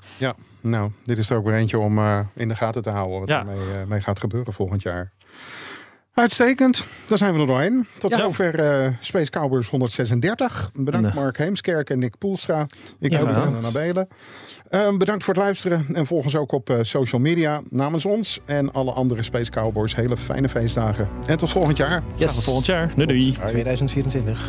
[0.60, 1.98] Nou, dit is er ook weer eentje om
[2.34, 3.38] in de gaten te houden wat Ja.
[3.38, 5.12] er mee, eh, mee gaat gebeuren volgend jaar.
[6.18, 7.86] Uitstekend, daar zijn we er doorheen.
[7.98, 8.18] Tot Ja.
[8.18, 10.70] zover eh, Space Cowboys 136.
[10.74, 11.22] Bedankt Nee.
[11.22, 12.66] Mark Heemskerk en Nick Poelstra.
[12.98, 13.64] Ik Ja, ben Ruben bedankt.
[13.66, 14.08] van Nabelen.
[14.68, 17.60] Eh, bedankt voor het luisteren en volg ons ook op eh, social media.
[17.70, 21.08] Namens ons en alle andere Space Cowboys hele fijne feestdagen.
[21.26, 22.02] En tot volgend jaar.
[22.16, 22.34] Yes.
[22.34, 22.92] Tot volgend jaar.
[22.94, 23.32] Doei doei.
[23.46, 24.48] 2024.